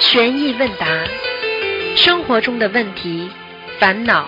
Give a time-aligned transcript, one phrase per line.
[0.00, 0.86] 悬疑问答，
[1.96, 3.30] 生活中的问题、
[3.78, 4.26] 烦恼、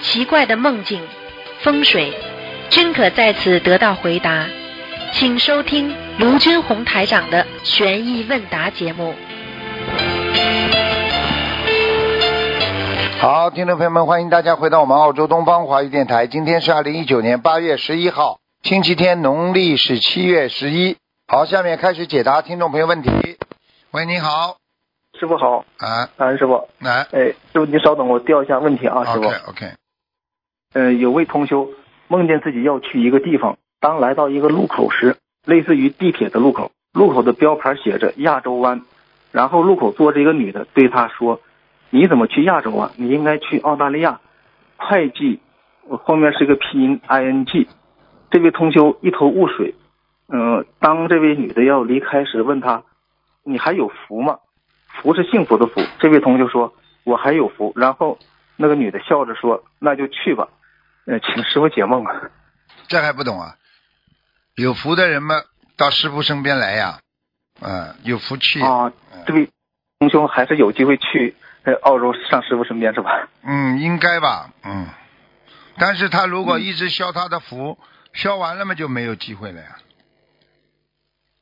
[0.00, 1.00] 奇怪的梦境、
[1.62, 2.12] 风水，
[2.68, 4.46] 均可在此得到回答。
[5.12, 9.14] 请收听卢军红台长的悬疑问答节目。
[13.18, 16.26] 好，听众朋友们，欢迎大家回到我们澳洲东方华语电台。
[16.26, 20.96] 今天是二零一九年八月十一号，星期天，农历是七月十一。
[21.26, 23.10] 好，下面开始解答听众朋友问题。
[23.90, 24.56] 喂，你好，
[25.18, 26.68] 师傅好，啊，感恩师傅。
[26.78, 29.26] 来哎，师傅您稍等，我调一下问题啊，师傅。
[29.26, 29.66] ，OK OK，
[30.74, 31.70] 嗯、有位同修
[32.06, 38.82] 梦见自己要去一个地方，当来到一个路口时，类似于地铁的路口，路口的标牌写着亚洲湾，
[39.32, 41.40] 然后路口坐着一个女的对他说
[41.90, 42.92] ：“你怎么去亚洲啊？
[42.94, 44.20] 你应该去澳大利亚。”
[44.78, 45.40] 会计
[46.04, 47.66] 后面是个拼音 ing。
[48.32, 49.76] 这位同修一头雾水。
[50.28, 52.82] 嗯、当这位女的要离开时，问他
[53.44, 54.38] ：“你还有福吗？”
[55.02, 55.82] 福是幸福的福。
[56.00, 58.18] 这位同修说：“我还有福。”然后
[58.56, 60.48] 那个女的笑着说：“那就去吧。”
[61.04, 62.30] 呃，请师傅解梦啊。
[62.88, 63.56] 这还不懂啊？
[64.54, 65.34] 有福的人嘛
[65.76, 67.00] 到师傅身边来呀，
[67.60, 68.92] 嗯，有福气，啊，
[69.26, 69.48] 这位
[69.98, 71.34] 同修还是有机会去
[71.64, 73.28] 呃澳洲上师傅身边是吧？
[73.42, 74.86] 嗯，应该吧，嗯。
[75.78, 77.78] 但是他如果一直消他的福，
[78.12, 79.78] 消完了嘛就没有机会了呀，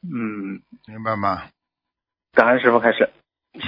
[0.02, 1.44] 嗯，明白吗？
[2.32, 3.10] 感恩师傅开始。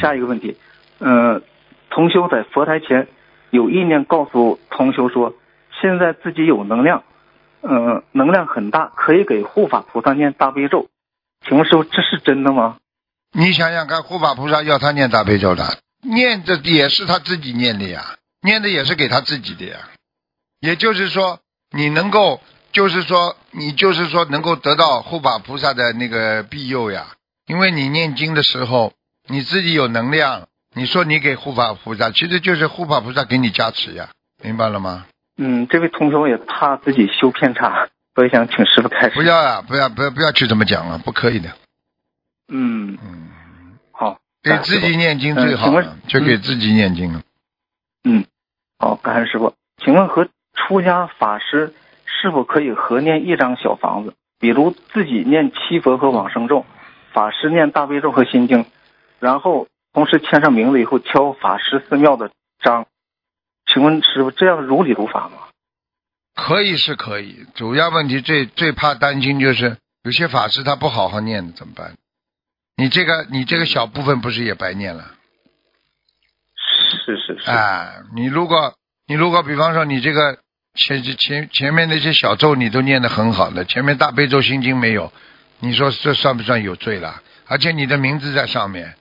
[0.01, 0.57] 下一个问题，
[1.01, 1.43] 嗯、
[1.91, 3.09] 同修在佛台前
[3.51, 5.35] 有意念告诉同修说，
[5.81, 7.03] 现在自己有能量，
[7.63, 10.89] 嗯、能量很大，可以给护法菩萨念大悲咒。
[11.45, 12.79] 请问师傅，这是真的吗？
[13.33, 15.65] 你想想看，护法菩萨要他念大悲咒的，
[16.03, 19.79] 念的也是他自己念的呀，念的也是给他自己的呀。
[20.61, 21.41] 也就是说，
[21.73, 22.41] 你能够，
[22.73, 27.09] 就是说，你就是说能够得到护法菩萨的那个庇佑呀。
[27.47, 28.93] 因为你念经的时候，
[29.29, 34.11] 你自己有能量，你说你给护法菩萨，其实就是护法菩萨给你加持呀，
[34.43, 35.07] 明白了吗？
[35.37, 39.15] 嗯，这位同学也怕自己修偏差，所以想请师傅开始。
[39.15, 41.51] 不要啊，不要，不要，不要去这么讲了，不可以的。
[42.53, 43.31] 嗯，嗯，
[43.91, 45.71] 好，给自己念经最好
[46.07, 47.23] 就给自己念经了。
[48.05, 48.25] 嗯，
[48.79, 49.55] 好，感恩师傅。
[49.83, 51.75] 请问和出家法师
[52.23, 54.15] 是否可以合念一张小房子？
[54.39, 56.65] 比如自己念七佛和往生咒，
[57.13, 58.65] 法师念大悲咒和心经，
[59.19, 62.31] 然后同时签上名字以后敲法师寺庙的
[62.63, 62.87] 章。
[63.67, 65.49] 请问师傅，这样如理如法吗？
[66.35, 71.97] 可以是可以，主要问题最最怕担心就是有些法师他不好好念的怎么办？
[72.77, 75.05] 你这个你这个小部分不是也白念了？
[77.05, 78.75] 是是是，啊，你如果
[79.07, 80.39] 你如果比方说你这个
[80.75, 85.13] 前前前面那些小咒你都念得很好的，前面大悲咒心经没有，
[85.61, 87.21] 你说这算不算有罪了？
[87.47, 88.95] 而且你的名字在上面，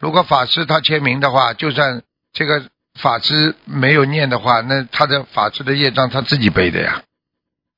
[0.00, 2.64] 如果法师他签名的话，就算这个
[2.98, 7.02] 法师没有念的话，那他的法师的业障他自己背的呀。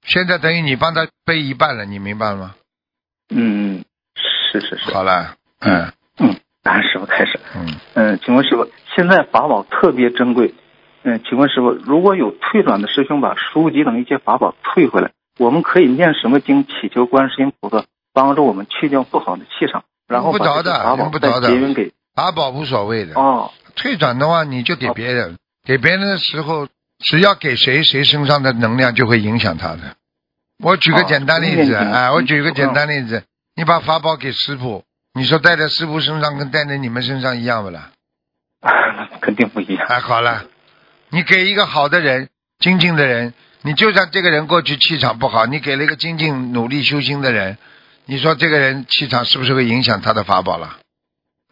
[0.06, 2.54] 现在等于你帮他背一半了，你明白了吗？
[3.28, 4.94] 嗯，是是是。
[4.94, 7.38] 好了，嗯嗯，感恩师傅开始。
[7.54, 10.54] 嗯，嗯，请问师傅，现在法宝特别珍贵。
[11.08, 21.48] 嗯，请问师傅，如果有退转的师兄把书籍等一些法宝退回来，我们可以念什么经祈求观世音菩萨帮助我们去掉不好的气场，然后不着的不着的
[22.16, 23.14] 法宝无所谓的。
[23.14, 26.66] 哦退转的话，你就给别人，给别人的时候，
[26.98, 29.96] 只要给谁，谁身上的能量就会影响他的。
[30.64, 33.22] 我举个哦简单例子，啊哎，我嗯举个简单例子，
[33.54, 34.82] 你把法宝给师傅，
[35.14, 37.90] 你说带在师傅身上跟带在你们身上一样不啦？
[39.20, 39.86] 肯定不一样。
[39.86, 40.44] 哎，好了，
[41.10, 42.28] 你给一个好的人，
[42.58, 47.58] 精进的人，你就算这个人过去气场不好，你给了一个精进努力修心的人，
[48.06, 50.78] 你说这个人气场是不是会影响他的法宝了？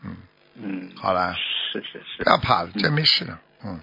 [0.05, 0.17] 嗯，
[0.63, 1.35] 嗯，好了，
[1.73, 2.31] 是是是不。
[2.31, 3.39] 要怕了，这没事的。
[3.65, 3.81] 嗯，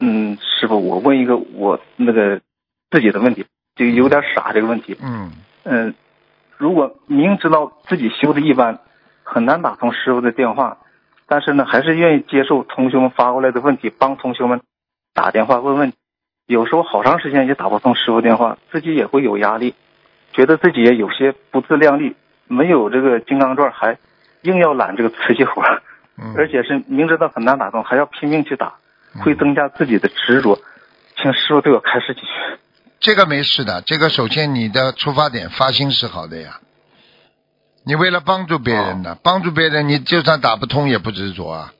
[0.00, 2.40] 嗯，师傅，我问一个我那个
[2.90, 3.46] 自己的问题，
[3.76, 4.96] 就有点傻这个问题。
[5.00, 5.32] 嗯，
[5.64, 5.94] 嗯，
[6.56, 8.78] 如果明知道自己修的一般，
[9.24, 10.78] 很难打通师傅的电话，
[11.26, 14.60] 但是呢，还是愿意接受同学们发过来的问题，帮同学们
[15.14, 15.92] 打电话问问。
[16.46, 19.74] 有时候好长时间也打不通师傅电话，自己也会有压力，
[20.32, 22.16] 觉得自己也有些不自量力，
[22.48, 23.96] 没有这个金刚钻，还
[24.42, 25.62] 硬要揽这个瓷器活
[26.36, 28.74] 而且是明知道很难打通，还要拼命去打，
[29.20, 30.58] 会增加自己的执着。
[31.16, 32.26] 请师傅对我开示几句。
[33.00, 36.60] 这个没事的，这个首先你的出发点发心是好的呀。
[37.84, 41.72] 你为了帮助别人的，帮助别人，你就算打不通也不执着啊。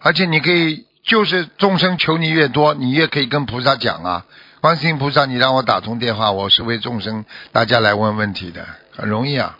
[0.00, 4.26] 而且你可以，就是众生求你越多，你越可以跟菩萨讲啊。
[4.60, 9.58] 观世音菩萨，你让我打通电话，我是为众生大家来问问题的，很容易啊，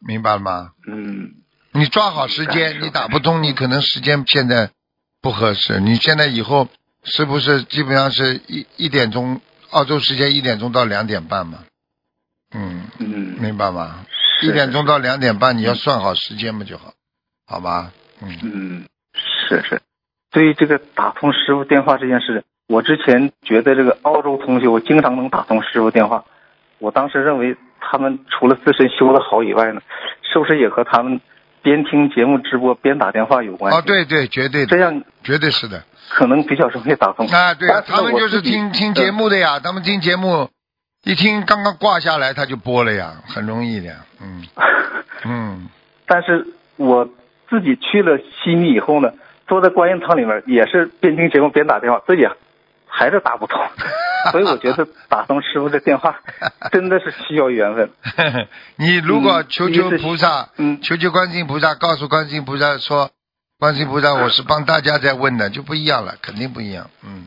[0.00, 0.70] 明白了吗？
[0.88, 1.42] 嗯
[1.72, 4.70] 你抓好时间，你打不通，你可能时间现在
[5.20, 5.80] 不合适。
[5.80, 6.68] 你现在以后
[7.02, 11.64] 是不是基本上是一一点钟，澳洲时间一点钟到两点半嘛？
[12.54, 13.08] 嗯，嗯，
[13.40, 14.06] 明白吗？
[14.40, 16.94] 一点钟到两点半，你要算好时间嘛就好，
[17.44, 17.92] 好吧？
[18.22, 18.88] 嗯，嗯，
[19.48, 19.82] 是是。
[20.34, 26.24] 对于这个打通师傅电话这件事，我之前觉得这个澳洲同学我经常能打通师傅电话，
[26.80, 29.80] 我当时认为他们除了自身修得好以外呢，
[30.22, 31.20] 是不是也和他们
[31.62, 33.78] 边听节目直播边打电话有关系？
[33.78, 35.84] 哦，，对对，绝对的，这样绝对是的。
[36.08, 37.28] 可能比较容易打通。
[37.28, 40.48] 啊，对他们就是听听节目的呀，他们听节目，
[41.04, 44.42] 一听刚刚挂下来他就播了呀，很容易的，嗯
[45.24, 45.68] 嗯，
[46.06, 47.08] 但是我
[47.48, 49.12] 自己去了悉尼以后呢，
[49.46, 52.26] 坐在观音堂里面也是边听节目边打电话，自己
[52.86, 53.60] 还是打不通，
[54.32, 56.20] 所以我觉得打通师傅的电话
[56.72, 57.90] 真的是需要缘分。
[58.76, 63.10] 你如果嗯求求菩萨，嗯求求观世音菩萨，告诉观世音菩萨说，
[63.58, 67.26] 观世音菩萨，我是帮大家在问的，就不一样了，肯定不一样，嗯，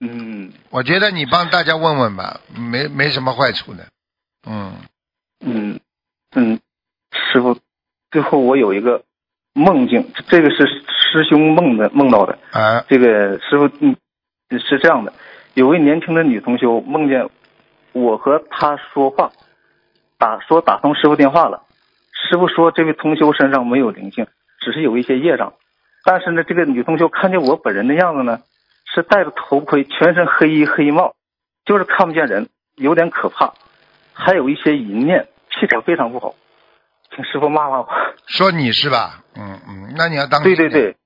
[0.00, 3.86] 嗯我觉得你帮大家问问吧，没没什么坏处的，
[4.48, 4.74] 嗯，
[5.44, 5.80] 嗯
[6.34, 6.60] 嗯，
[7.32, 7.58] 师傅，
[8.10, 9.02] 最后我有一个
[9.60, 12.38] 梦境，这个是师兄梦的梦到的。
[12.52, 13.96] 啊，这个师傅，嗯，
[14.58, 15.12] 是这样的，
[15.54, 17.28] 有位年轻的女同修梦见
[17.92, 19.30] 我和她说话，
[20.18, 21.62] 打说打通师傅电话了。
[22.12, 24.26] 师傅说这位同修身上没有灵性，
[24.60, 25.52] 只是有一些业障。
[26.04, 28.40] 但是呢，这个女同修看见我本人的样子呢，
[28.94, 31.14] 是戴着头盔，全身黑衣黑帽，
[31.64, 33.52] 就是看不见人，有点可怕，
[34.12, 36.34] 还有一些淫念，气场非常不好。
[37.14, 37.88] 请师傅骂骂我。
[38.26, 39.19] 说你是吧？
[39.34, 40.96] 嗯嗯，那你要当心对对对，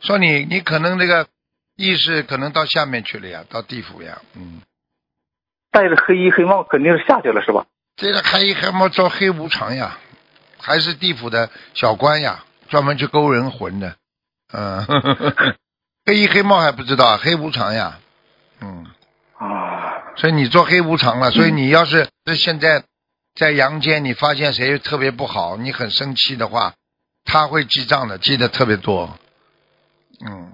[0.00, 1.26] 说你你可能这个
[1.76, 4.60] 意识可能到下面去了呀，到地府呀，嗯，
[5.70, 7.66] 戴着黑衣黑帽肯定是下去了，是吧？
[7.96, 9.98] 这个黑衣黑帽做黑无常呀，
[10.58, 13.96] 还是地府的小官呀，专门去勾人魂的，
[14.52, 14.86] 嗯，
[16.06, 17.98] 黑衣黑帽还不知道，黑无常呀，
[18.60, 18.86] 嗯，
[19.38, 22.84] 啊，所以你做黑无常了，所以你要是是现在
[23.34, 26.74] 在阳间，你发现谁特别不好，你很生气的话，
[27.24, 29.18] 他会记账的，记得特别多，
[30.26, 30.52] 嗯。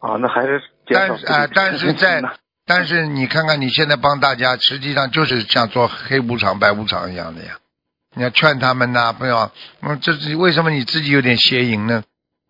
[0.00, 2.22] 啊，那还是但是啊、但是在
[2.64, 7.58] 但是你看看你现在帮大家， 实际上就是像做黑无常、白无常一样的呀。
[8.14, 12.04] 你要劝他们呐、不要，嗯，这是为什么你自己有点邪淫呢？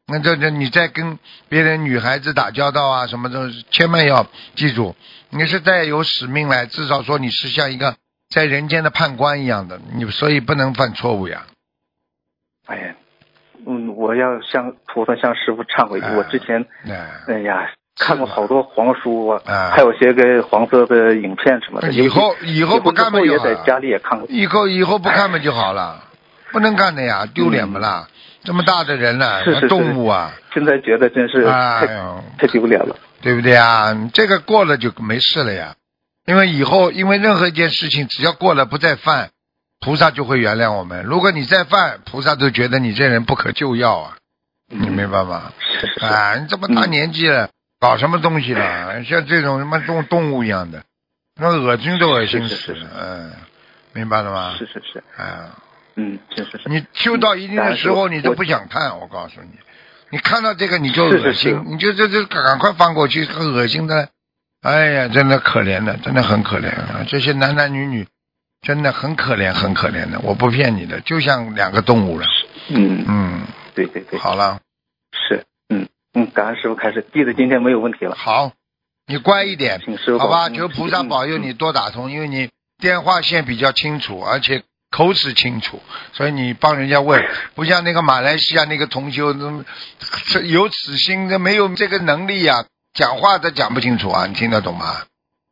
[0.06, 4.94] 那这这你在跟别人女孩子打交道啊，什么的，千万要记住，
[5.30, 7.96] 你是在有使命来，至少说你是像一个
[8.28, 11.46] 在人间的判官一样的，你所以不能犯错误呀。
[12.66, 12.94] 哎呀，
[13.66, 21.90] 嗯，我要向菩萨向师傅忏悔，哎我之前哎，哎呀看过好多黄书啊，哎还有些个黄色的影片什么的。
[21.90, 24.28] 以后以后不看嘛也在就好了家里也看过。
[24.30, 26.02] 以后以后不看嘛就好了，
[26.52, 28.06] 不能看的呀，丢脸不啦？
[28.44, 31.50] 这么大的人了，是是是动物啊，现在觉得真是太、
[31.86, 32.94] 哎，太丢脸了。
[33.20, 33.92] 对不对啊？
[34.14, 35.74] 这个过了就没事了呀，
[36.26, 39.30] 因为以后因为任何一件事情，只要过了不再犯，
[39.80, 41.04] 菩萨就会原谅我们。
[41.04, 44.16] 如果你再犯，菩萨都觉得你这人不可救药啊，
[44.68, 45.52] 你明白吗？
[46.00, 49.04] 啊，你这么大年纪了，搞什么东西了？
[49.04, 50.82] 像这种什么动动物一样的，
[51.40, 53.32] 那恶心都恶心死了，嗯，
[53.92, 54.54] 明白了吗？
[54.58, 55.56] 是是是，啊。
[55.98, 56.68] 嗯，是是是。
[56.68, 58.98] 你修到一定的时候，你都不想看。
[59.00, 59.48] 我告诉你，
[60.10, 64.10] 你看到这个你就恶心，你就这这赶快翻过去，很恶心的。
[64.62, 67.04] 哎呀，真的可怜的，真的很可怜啊！
[67.08, 68.06] 这些男男女女
[68.62, 70.20] 真的很可怜，很可怜的。
[70.20, 72.26] 我不骗你的，就像两个动物了。
[72.68, 73.40] 嗯，嗯，
[73.74, 74.60] 对对对，好了，
[75.12, 78.52] 是，嗯嗯，感恩师傅开始，弟子今天没有问题了，好，
[79.06, 80.48] 你乖一点，请师傅好吧？
[80.48, 85.80] 求菩萨保佑你多打通，因为你电话线比较清楚，而且口齿清楚，
[86.12, 89.64] 所以你帮人家问， 不像那个马来西亚那个同修，嗯
[90.32, 95.04] 这有此心的没有这个能力呀、讲话都讲不清楚啊，你听得懂吗？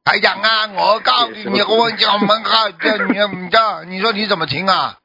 [0.04, 4.98] 台长啊，我告诉你，我讲门号，这你你这，你说你怎么听啊？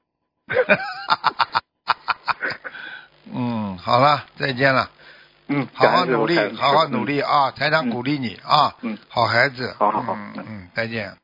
[3.33, 4.89] 嗯，好了，再见了。
[5.47, 7.49] 嗯，好好努力好好努力啊！
[7.51, 11.15] 台长嗯鼓励你啊，嗯好孩子，好好好嗯嗯，再见。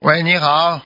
[0.00, 0.82] 喂，你好，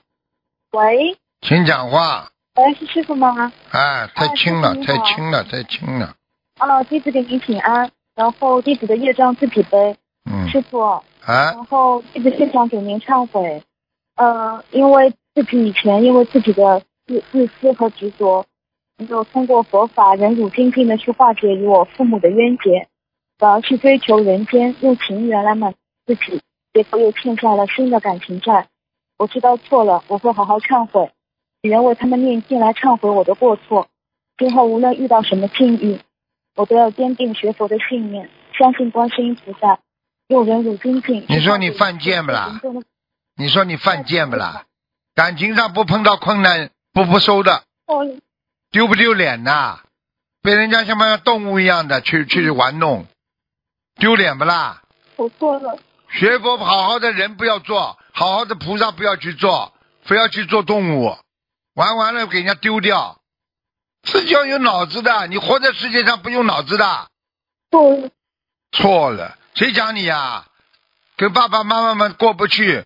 [0.70, 2.30] 喂，请讲话。
[2.54, 3.52] 喂，是师傅吗？
[3.70, 6.14] 哎，太轻了，太轻了，太轻了。
[6.60, 13.62] 哦，弟子给您请安，然后弟子的业障自己背，嗯，师傅，啊，然后这个现场给您忏悔，
[14.16, 18.44] 呃，因为自己以前因为自己的自自私和执着，
[18.98, 22.88] 没有通过佛法忍辱精进的去化解与我父母的冤结，
[23.38, 26.40] 反而去追求人间，用情缘来满足自己，
[26.72, 28.68] 结果又欠下了新的感情债。
[29.18, 31.10] 我知道错了，我会好好忏悔，
[31.62, 33.88] 许愿为他们念经来忏悔我的过错。
[34.38, 35.98] 今后无论遇到什么境遇，
[36.56, 39.80] 我都要坚定学佛的信念，相信观世音菩萨
[40.32, 41.24] 用人如精进。
[41.28, 42.60] 你说你犯贱不啦？
[43.36, 44.64] 你说你犯贱不啦？
[45.14, 48.06] 感情上不碰到困难不不收的，哦，
[48.70, 49.80] 丢不丢脸呐？
[50.42, 53.06] 被人家像像动物一样的去去玩弄，
[53.96, 54.82] 丢脸不啦？
[55.16, 55.78] 我错了。
[56.08, 59.72] 学佛好好的人不要做，好好的菩萨不要去做，
[60.02, 61.16] 非要去做动物，
[61.74, 63.18] 玩完了给人家丢掉。
[64.02, 67.08] 自己要有脑子的，你活在世界上不用脑子的。
[67.70, 68.10] 错了。
[68.72, 70.46] 错了，谁讲你呀？
[71.16, 72.84] 跟爸爸妈妈们过不去，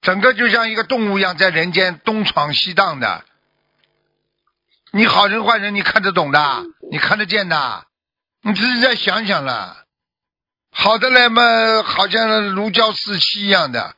[0.00, 3.22] 整个就像一个动物一样在人间东闯西荡的。
[4.92, 7.84] 你好人坏人你看得懂的，你看得见的，
[8.42, 9.84] 你自己再想想了。
[10.72, 13.94] 好的来嘛，好像如胶似漆一样的；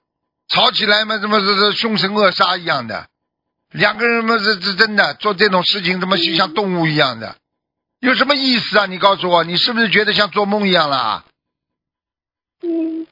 [0.48, 3.08] 吵起来嘛，怎么是凶神恶煞一样的？
[3.70, 7.36] 两个人嘛，是是真的做这种事情，怎么就像动物一样的？
[8.00, 8.86] 有什么意思啊？
[8.86, 11.24] 你告诉我，你是不是觉得像做梦一样了？
[12.62, 13.06] 嗯，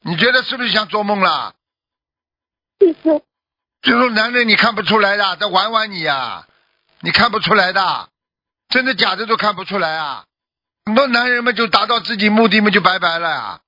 [0.00, 1.54] 你觉得是不是像做梦啦？
[2.78, 3.22] 就是。
[3.82, 6.46] 这种男人你看不出来的，在玩玩你呀、
[7.00, 8.08] 你看不出来的，
[8.70, 10.24] 真的假的都看不出来啊！
[10.86, 13.60] 很多男人们就达到自己目的嘛，就拜拜了呀，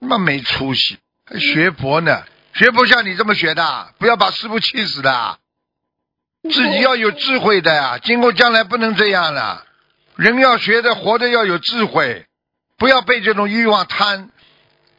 [0.00, 5.38] 他妈没出息，还学佛呢，学佛像你这么学的，不要把师傅气死的，
[6.42, 9.64] 自己要有智慧的呀，今后将来不能这样了，
[10.16, 12.26] 人要学的活的要有智慧，
[12.76, 14.28] 不要被这种欲望贪，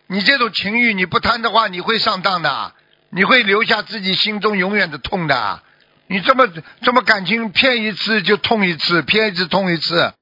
[0.07, 2.74] 你这种情欲你不贪的话，你会上当的，
[3.09, 5.62] 你会留下自己心中永远的痛的。
[6.07, 6.47] 你这么
[6.81, 10.13] 这么感情骗一次就痛一次，骗一次痛一次，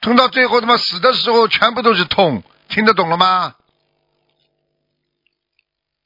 [0.00, 3.56] 痛到最后他妈死的时候全部都是痛，听得懂了吗？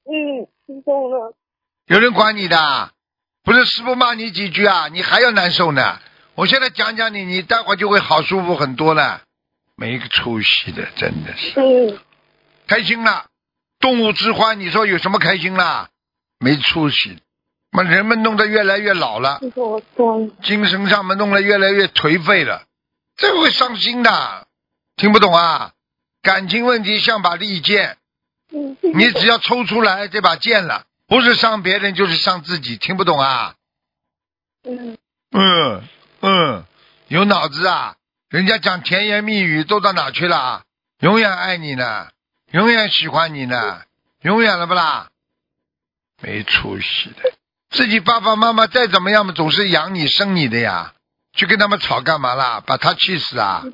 [0.05, 1.37] 嗯，听懂了。
[1.87, 2.93] 有人管你的，
[3.45, 6.01] 不是师傅骂你几句啊，你还要难受呢。
[6.35, 9.21] 我现在讲讲你，你待会就会好舒服很多了。
[9.77, 11.99] 没个出息的，真的是嗯，
[12.71, 13.27] 开心了。
[13.81, 15.89] 动物之欢，你说有什么开心啦？
[16.39, 17.21] 没出息。
[17.73, 19.41] 那人们弄得越来越老了。
[20.45, 22.63] 精神上面弄得越来越颓废了，
[23.17, 24.47] 这会伤心的。
[24.95, 25.73] 听不懂啊？
[26.23, 27.97] 感情问题像把利剑，
[28.53, 33.57] 嗯，你只要抽出来这把剑了，不是伤别人就是伤自己，听不懂啊？
[34.63, 34.97] 嗯
[35.33, 35.83] 嗯
[36.21, 36.65] 嗯，
[37.09, 37.97] 有脑子啊！
[38.29, 40.63] 人家讲甜言蜜语都到哪去了啊？
[41.01, 42.09] 永远爱你呢，
[42.51, 43.83] 永远喜欢你呢，
[44.23, 45.11] 永远了不啦？
[46.23, 47.33] 没出息的，
[47.71, 50.95] 自己爸爸妈妈再怎么样嘛，总是养你生你的呀，
[51.33, 52.61] 去跟他们吵干嘛啦？
[52.67, 53.65] 把他气死啊！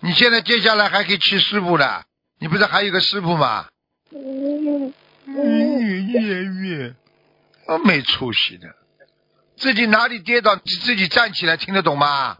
[0.00, 2.04] 你现在接下来还可以气师傅的，
[2.38, 3.66] 你不是还有个师傅吗？
[4.10, 4.92] 嗯
[5.24, 6.94] 嗯，越越，
[7.66, 8.68] 啊，没出息的，
[9.56, 12.38] 自己哪里跌倒，自己站起来，听得懂吗？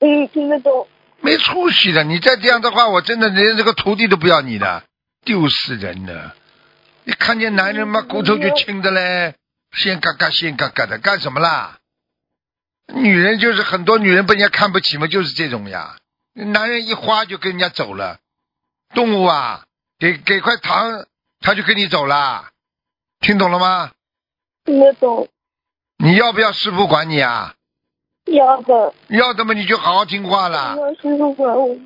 [0.00, 0.88] 嗯，听得懂。
[1.20, 4.84] 没出息的，你再这样的话，我真的连这个徒弟都不要你的，
[5.24, 6.34] 丢死人了！
[7.04, 9.34] 你看见男人嘛，骨头就轻的嘞，
[9.72, 11.78] 先嘎嘎先嘎嘎的，干什么啦？
[12.94, 15.96] 女人就是很多女人被人家看不起嘛，就是这种呀。
[16.34, 18.18] 男人一花就跟人家走了，
[18.94, 19.64] 动物啊，
[19.98, 21.06] 给给块糖
[21.40, 22.48] 他就跟你走了，
[23.20, 23.90] 听懂了吗？
[24.64, 25.28] 听得懂。
[25.98, 27.54] 你要不要师傅管你啊？
[28.32, 28.94] 要的。
[29.08, 30.76] 要的嘛，你就好好听话了。
[30.76, 31.76] 我师傅管我。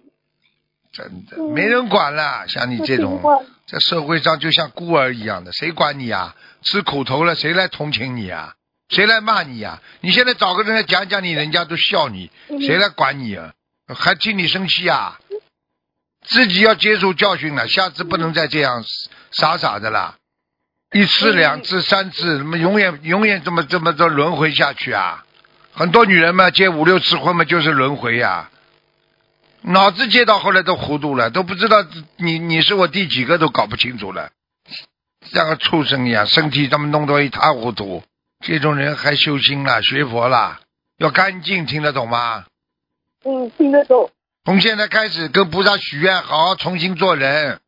[0.93, 3.23] 真的没人管了，像你这种
[3.67, 6.37] 在社会上就像孤儿一样的，谁管你啊？
[6.63, 8.55] 吃苦头了，谁来同情你啊？
[8.91, 9.81] 谁来骂你呀？
[10.03, 13.55] 你现在找个人来讲讲你，人家都笑你，嗯谁来管你啊？
[13.89, 15.19] 还替你生气啊？
[16.27, 18.85] 自己要接受教训了，下次不能再这样
[19.31, 20.17] 傻傻的了。
[20.93, 25.25] 一次、嗯两次、三次，怎么永远永远这么这么这轮回下去啊？
[25.75, 28.51] 很多女人嘛，结五六次婚嘛，就是轮回呀、
[29.63, 31.85] 脑子接到后来都糊涂了，都不知道
[32.17, 34.31] 你你是我第几个都搞不清楚了，
[35.23, 38.03] 像个畜生一样，身体他们弄得一塌糊涂。
[38.45, 40.61] 这种人还修心了，学佛了，
[40.99, 42.45] 要干净，听得懂吗？
[43.25, 44.11] 嗯，听得懂。
[44.45, 47.61] 从现在开始跟菩萨许愿，好好重新做人，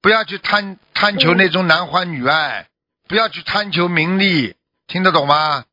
[0.00, 2.68] 不要去贪贪求那种男欢女爱，
[3.08, 4.54] 不要去贪求名利，
[4.86, 5.64] 听得懂吗？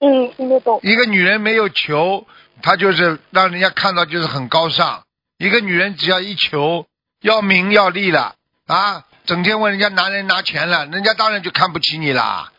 [0.00, 0.80] 嗯，听得懂。
[0.82, 2.26] 一个女人没有求，
[2.62, 5.02] 她就是让人家看到就是很高尚。
[5.38, 6.86] 一个女人只要一求，
[7.20, 8.34] 要名要利了
[8.66, 12.52] 啊，整天问人家男人拿钱了，人家当然就看不起你啦。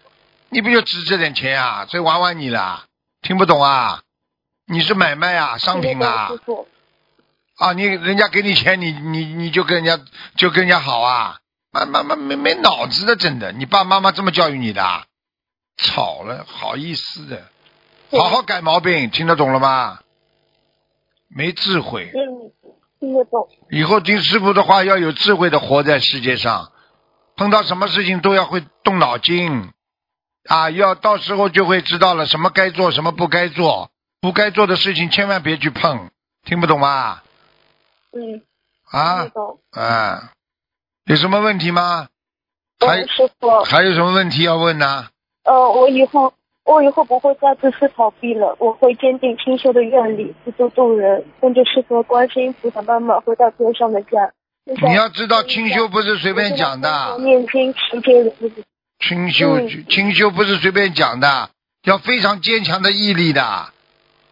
[0.50, 1.86] 你不就值这点钱啊？
[1.90, 2.86] 所以玩玩你啦，
[3.22, 4.02] 听不懂啊？
[4.66, 6.32] 你是买卖啊，商品啊。
[7.58, 10.04] 啊，你人家给你钱，你你你就跟人家
[10.36, 11.38] 就跟人家好啊？
[11.72, 15.04] 妈妈妈没没脑子的，真的，你爸妈妈这么教育你的？
[15.82, 17.50] 吵了，好意思的，
[18.12, 20.00] 好好改毛病，听得懂了吗？
[21.30, 22.52] 没智慧，嗯，
[23.00, 23.48] 听得懂。
[23.70, 26.72] 以后听师傅的话，要有智慧的活在世界上，
[27.36, 29.72] 碰到什么事情都要会动脑筋，
[30.48, 36.10] 啊，要到时候就会知道了什么该做，什么不该做，不该做的事情千万别去碰，
[36.44, 37.22] 听不懂吗？
[38.12, 38.44] 嗯，听
[38.90, 39.60] 啊得，懂。
[39.72, 40.32] 啊，
[41.06, 42.10] 有什么问题吗？
[42.80, 45.10] 还嗯，还有什么问题要问呢？
[45.50, 46.32] 呃，我以后
[46.64, 54.32] 我以后不会再自私逃避了，我会坚定清修的愿力，自度度人，跟着师傅观世音菩萨妈妈回到天上的家。
[54.66, 57.18] 你要知道，清修不是随便讲的。
[57.18, 58.64] 念经持戒的日子。
[59.00, 61.50] 清修嗯清修不是随便讲的，
[61.84, 63.70] 要非常坚强的毅力的，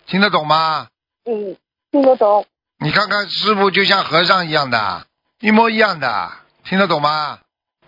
[0.06, 0.90] 听得懂吗？
[1.26, 1.58] 嗯，
[1.92, 2.46] 听得懂。
[2.78, 5.08] 你看看师傅就像和尚一样的，
[5.40, 6.30] 一模一样的，
[6.64, 7.40] 听得懂吗？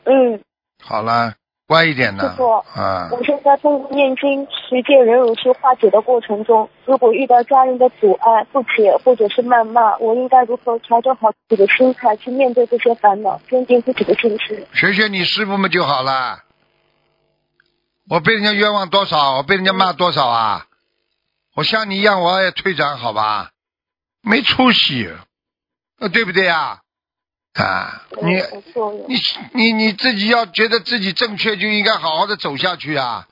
[0.05, 0.41] 嗯，
[0.83, 1.35] 好了，
[1.69, 14.65] 乖一点呢师傅，啊，我现在通过念经、实践、忍辱去化解的过程中，如果遇到家人的阻碍、不解或者是谩骂，我应该如何调整好自己的心态去面对这些烦恼，坚定自己的心志？
[14.73, 16.39] 学学你师傅们就好了。
[18.09, 20.65] 我被人家冤枉多少，我被人家骂多少啊？
[21.53, 23.51] 我像你一样，我也退转好吧？
[24.23, 25.07] 没出息，
[25.99, 26.79] 呃，对不对呀？
[27.53, 28.41] 啊，你。
[29.07, 29.19] 你
[29.53, 33.27] 你你自己要觉得自己正确，就应该好好的走下去啊！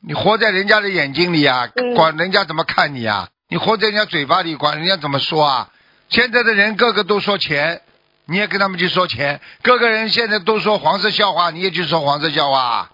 [0.00, 3.28] 你活在人家的眼睛里啊，嗯管人家怎么看你啊？
[3.48, 5.70] 你活在人家嘴巴里，管人家怎么说啊？
[6.08, 7.82] 现在的人个个都说钱，
[8.24, 12.92] 你也跟他们去说钱；各个人现在都说黄色笑话，你也去说黄色笑话。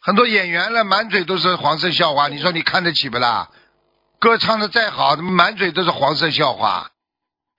[0.00, 3.50] 很多演员了，满嘴都是黄色笑话，你说你看得起不啦？
[4.20, 6.90] 歌唱的再好，满嘴都是黄色笑话，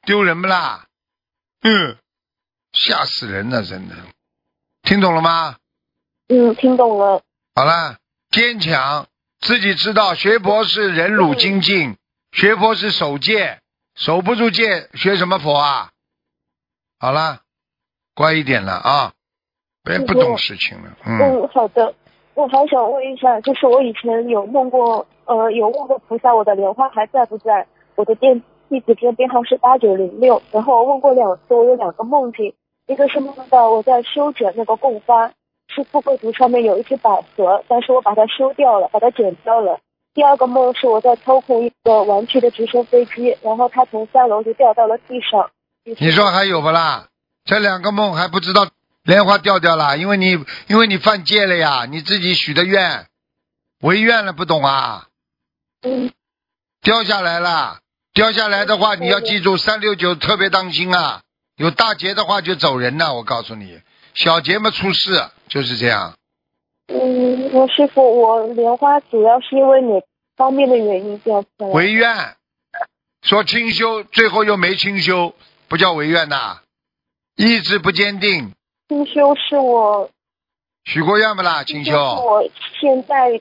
[0.07, 0.85] 丢人不啦？
[1.63, 1.97] 嗯，
[2.71, 3.95] 吓死人了，真的。
[4.83, 5.57] 听懂了吗？
[6.29, 7.21] 嗯，听懂了。
[7.53, 7.97] 好了，
[8.31, 9.07] 坚强，
[9.41, 11.97] 自己知道学佛是忍辱精进，
[12.31, 13.59] 学佛是守戒，
[13.95, 15.91] 守不住戒，学什么佛啊？
[16.99, 17.41] 好了，
[18.15, 19.11] 乖一点了啊，
[19.83, 20.97] 别不懂事情了。
[21.05, 21.93] 嗯，嗯，好的。
[22.33, 27.67] 我还想问一下，就是我以前有梦过，呃，有问过菩萨我的莲花还在不在？
[27.95, 30.41] 我的电地址证编号是八九零六。
[30.51, 32.53] 然后我问过两次，我有两个梦境，
[32.85, 35.31] 一个是梦到我在修剪那个供花，
[35.67, 39.79] 是富贵竹上面有一只百合，但是我把它修掉了，把它剪掉了。
[40.13, 45.51] 第二个梦是我在操控一个玩具的直升飞机，然后它从三楼就掉到了地上。
[45.83, 47.07] 你说还有不啦？
[47.45, 48.67] 这两个梦还不知道
[49.03, 50.31] 莲花掉掉了，因为你
[50.67, 53.05] 因为你犯戒了呀，你自己许的愿，
[53.81, 55.07] 违愿了，不懂啊？
[55.83, 56.11] 嗯
[56.81, 57.79] 掉下来了，
[58.17, 61.21] 掉下来的话，你要记住三六九特别当心啊！
[61.55, 63.79] 有大劫的话就走人了，我告诉你，
[64.15, 66.15] 小劫嘛出事就是这样。
[66.87, 70.01] 嗯，我师傅，我莲花主要是因为哪
[70.35, 71.67] 方面的原因掉下来？
[71.67, 72.35] 违愿，
[73.21, 75.35] 说清修，最后又没清修，
[75.67, 76.61] 不叫违愿呐，
[77.35, 78.51] 意志不坚定。
[78.89, 80.09] 清修是我
[80.85, 81.63] 许过愿不啦？
[81.63, 82.43] 清修，我
[82.81, 83.39] 现在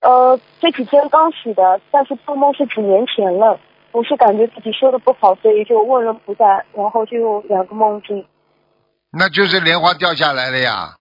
[0.00, 3.58] 呃这几天刚许的，但是做梦是几年前了。
[3.96, 8.26] 我是感觉自己说的不好，所以就问了菩萨，然后就有两个梦境。
[9.10, 10.96] 那就是莲花掉下来了呀。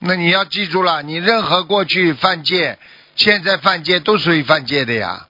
[0.00, 2.80] 那你要记住了，你任何过去犯戒，
[3.14, 5.28] 现在犯戒都属于犯戒的呀。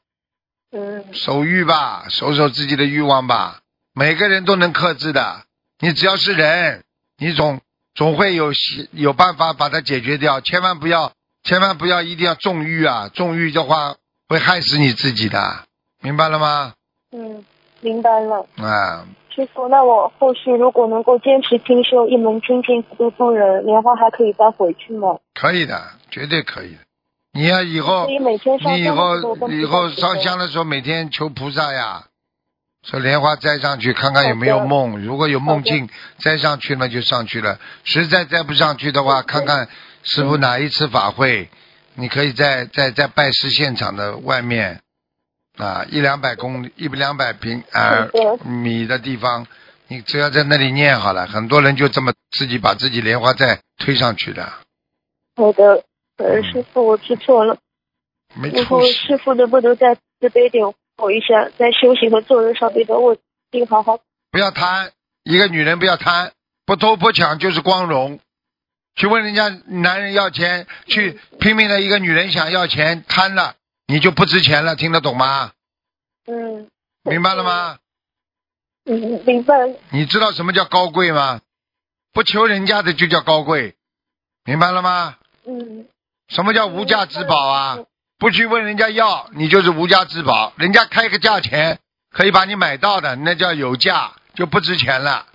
[0.73, 3.61] 嗯守欲吧，守守自己的欲望吧。
[3.93, 5.43] 每个人都能克制的，
[5.79, 6.83] 你只要是人，
[7.19, 7.61] 你总
[7.95, 8.53] 总会有
[8.93, 10.41] 有办法把它解决掉。
[10.41, 13.11] 千万不要，千万不要一定要纵欲啊！
[13.13, 13.97] 纵欲的话
[14.31, 15.67] 会害死你自己的，
[16.01, 16.73] 明白了吗？
[17.17, 17.43] 嗯，
[17.81, 18.47] 明白了。
[18.59, 25.17] 啊，师傅，那我后续如果能够坚持听修一门精进，度度人，莲花还可以再回去吗？
[25.35, 26.79] 可以的，绝对可以的。
[27.33, 29.17] 你要以后所以每天你以后
[29.49, 32.05] 以后求上香的时候，每天求菩萨呀，
[32.83, 35.03] 说莲花摘上去，看看有没有梦。
[35.03, 39.69] 如果有梦境摘上去那就上去了，实在摘不上去的话，看看
[40.03, 41.49] 师傅哪一次法会，
[41.95, 44.81] 你可以在在在拜师现场的外面
[45.57, 48.09] 啊，一两百公里一两百平啊
[48.45, 49.47] 米的地方，
[49.89, 54.53] 你只要在那里念好了，很多人就这么自己把自己莲花寨推上去的，
[55.37, 55.85] 好的，
[56.19, 57.59] 呃，师傅，我知错了。
[58.35, 58.93] 没以后出息。
[58.93, 60.65] 师傅能不能再慈悲点
[60.99, 63.17] 我一下，在修行和做人上面的问
[63.51, 63.99] 题好好
[64.31, 64.91] 不要贪，
[65.25, 66.33] 一个女人不要贪，
[66.67, 68.19] 不偷不抢就是光荣。
[68.95, 73.55] 去问人家男人要钱，去拼命的一个女人想要钱，贪了，
[73.87, 75.53] 你就不值钱了，听得懂吗？
[76.27, 76.69] 嗯
[77.03, 77.79] 明白了吗？
[78.85, 79.55] 嗯，明白。
[79.91, 81.41] 你知道什么叫高贵吗？
[82.13, 83.77] 不求人家的就叫高贵，
[84.45, 85.19] 明白了吗？
[85.47, 85.87] 嗯
[86.29, 87.79] 什么叫无价之宝啊？
[88.19, 90.53] 不去问人家要，你就是无价之宝。
[90.57, 91.79] 人家开个价钱
[92.11, 95.27] 可以把你买到的，那叫有价，就不值钱了。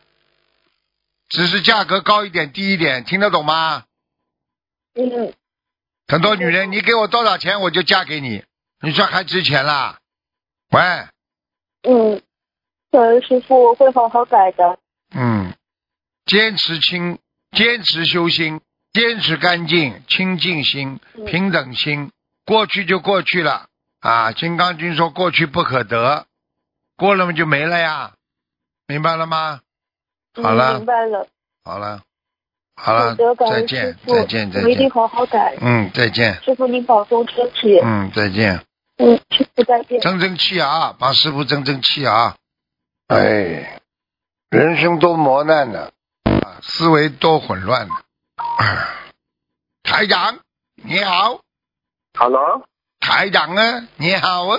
[1.29, 3.85] 只是价格高一点、低一点，听得懂吗？
[4.95, 5.33] 嗯
[6.11, 8.43] 很多女人，你给我多少钱，我就嫁给你，
[8.81, 9.97] 你说还值钱啦？
[10.71, 10.81] 喂，
[11.83, 12.21] 嗯，
[12.91, 14.77] 呃，师傅，我会好好改的。
[15.15, 15.53] 嗯，
[16.25, 17.17] 坚持清，
[17.51, 18.59] 坚持修心，
[18.91, 22.11] 坚持干净、清净心、嗯平等心。
[22.45, 23.69] 过去就过去了
[24.01, 24.33] 啊！
[24.33, 26.25] 金刚经说过去不可得，
[26.97, 28.15] 过了嘛就没了呀，
[28.85, 29.61] 明白了吗？
[30.35, 31.25] 嗯好了明白了。
[31.63, 32.03] 好了，
[32.75, 34.89] 好了再见，，再见再见，再我一定见。
[34.89, 35.55] 好好改。
[35.61, 36.41] 嗯，再见。
[36.43, 37.79] 师傅您保重身体。
[37.83, 38.63] 嗯，再见。
[38.97, 39.99] 嗯，师傅再见。
[40.01, 42.35] 争争气啊，帮师傅争争气啊！
[43.07, 43.79] 哎，
[44.49, 45.91] 人生多磨难呢，
[46.23, 47.93] 啊，思维多混乱呢。
[48.35, 48.87] 啊
[49.83, 50.39] 台长，
[50.75, 51.41] 你好
[52.17, 52.63] ，Hello，
[52.99, 54.57] 台长啊，你好啊。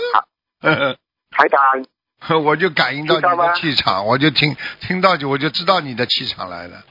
[0.61, 0.97] 呵 呵
[1.31, 6.85] 台长， 我就感应到你的气场，我就听听到就我就知道你的气场来了。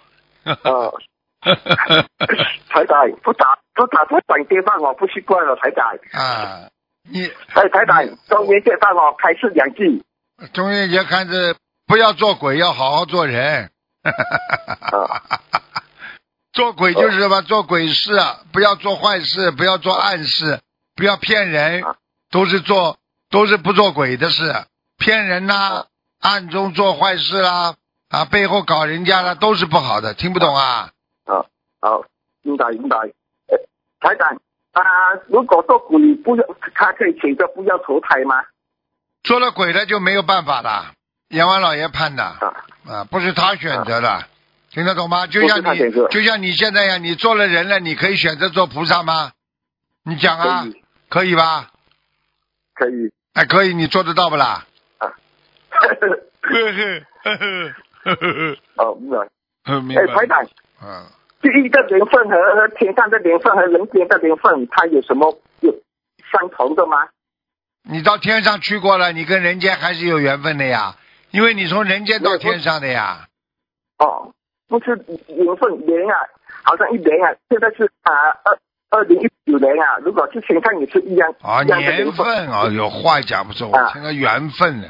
[0.43, 0.93] 呃，
[2.69, 5.88] 台长不打不打不转电话我不习惯了，台长。
[6.13, 6.69] 啊，
[7.10, 10.04] 你哎，台长，中元节帮我开示两句。
[10.54, 11.56] 中元节看着
[11.88, 13.69] 不要做鬼，要好好做人。
[16.54, 17.41] 做鬼就是什么？
[17.43, 18.19] 做鬼事，
[18.51, 20.60] 不要做坏事，不要做暗事，
[20.95, 21.95] 不要骗人啊，
[22.30, 22.97] 都是做
[23.30, 24.54] 都是不做鬼的事，
[24.97, 25.86] 骗人呐、啊
[26.19, 27.73] 暗中做坏事啦，
[28.10, 30.90] 啊，背后搞人家啦，都是不好的，听不懂啊？
[31.25, 32.05] 好，
[32.43, 32.97] 明白明白。
[33.47, 33.57] 呃，
[33.99, 34.29] 台长
[34.73, 34.81] 啊，
[35.27, 36.43] 如果做鬼不要，
[36.75, 38.41] 他可以选择不要投胎吗？
[39.23, 40.93] 做了鬼了就没有办法了，
[41.29, 42.53] 阎王老爷判的啊
[42.88, 44.25] 啊，不是他选择的，
[44.71, 45.27] 听得懂吗？
[45.27, 49.31] 就像你就像你现在呀，你做了人了，你可以选择做菩萨吗？
[50.03, 50.65] 你讲啊
[51.10, 51.71] 可，以吧？
[52.73, 53.12] 可以。
[53.34, 54.65] 哎，可以，你做得到不啦？
[54.97, 55.07] 啊
[56.41, 57.38] 呵呵呵呵
[58.03, 59.17] 呵呵呵哦，明白。
[59.63, 60.15] 呵，明哎，白。
[60.15, 60.43] 台长，
[60.84, 61.06] 嗯，
[61.41, 65.72] 地狱的缘分和天上的缘分和人间的缘分，它有什么有
[66.32, 67.08] 相同的吗？
[67.84, 70.96] 你到天上去过了，你跟人间还是有缘分的呀，
[71.32, 73.28] 因为你从人间到天上的呀。
[73.98, 74.32] 哦，
[74.67, 74.96] 不是
[75.28, 76.15] 缘分年啊，
[76.63, 78.12] 好像一年啊，现在是啊
[78.44, 78.58] 二
[78.89, 84.88] 二零一九年啊，如果是天上也是一样，啊，年份啊，有话讲不出，啊我听个缘分呢。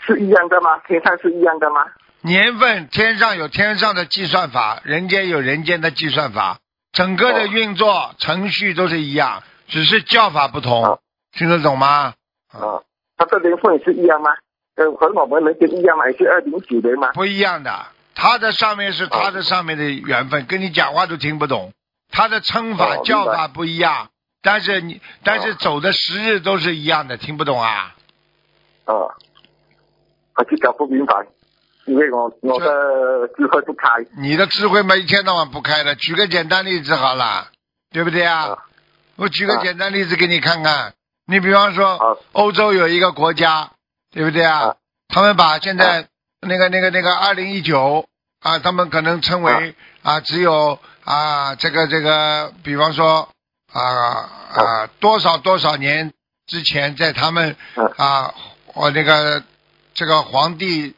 [0.00, 0.78] 是一样的吗？
[0.86, 1.86] 天上是一样的吗？
[2.20, 6.58] 年份，天上有天上的计算法，人间有人间的计算法，
[6.92, 11.00] 整个的哦运作程序都是一样，只是叫法不同，哦
[11.32, 12.14] 听得懂吗？
[12.50, 12.82] 啊，
[13.16, 14.30] 它的缘分也是一样吗？
[14.74, 16.08] 呃，和我们人间一样吗？
[16.10, 17.12] 也是二零一九年吗？
[17.12, 21.72] 不一样的，他的上面是哦他的上面的缘分，跟你讲话都听不懂，
[22.10, 24.10] 他的称法、哦叫法不一样，
[24.42, 27.94] 但是你但是哦走的时日都是一样的，听不懂啊？
[28.86, 28.94] 啊，
[30.34, 31.14] 我就搞不明白，
[31.88, 32.66] 因为我我的
[33.36, 33.88] 智慧不开。
[34.18, 35.94] 你的智慧嘛，一天到晚不开的。
[35.94, 37.48] 举个简单例子好了，
[37.90, 38.48] 对不对啊？
[38.48, 38.58] 啊
[39.16, 40.92] 我举个啊简单例子给你看看，
[41.26, 43.72] 你比方说啊欧洲有一个国家，
[44.12, 44.58] 对不对啊？
[44.68, 44.76] 啊
[45.08, 46.06] 他们把现在
[46.42, 48.06] 那个那个那个二零一九
[48.40, 53.30] 啊，他们可能称为啊只有啊这个这个，比方说
[53.72, 56.12] 啊啊多少多少年
[56.46, 57.56] 之前，在他们
[57.96, 58.34] 啊啊
[58.74, 59.42] 我那个
[59.94, 60.94] 这个皇帝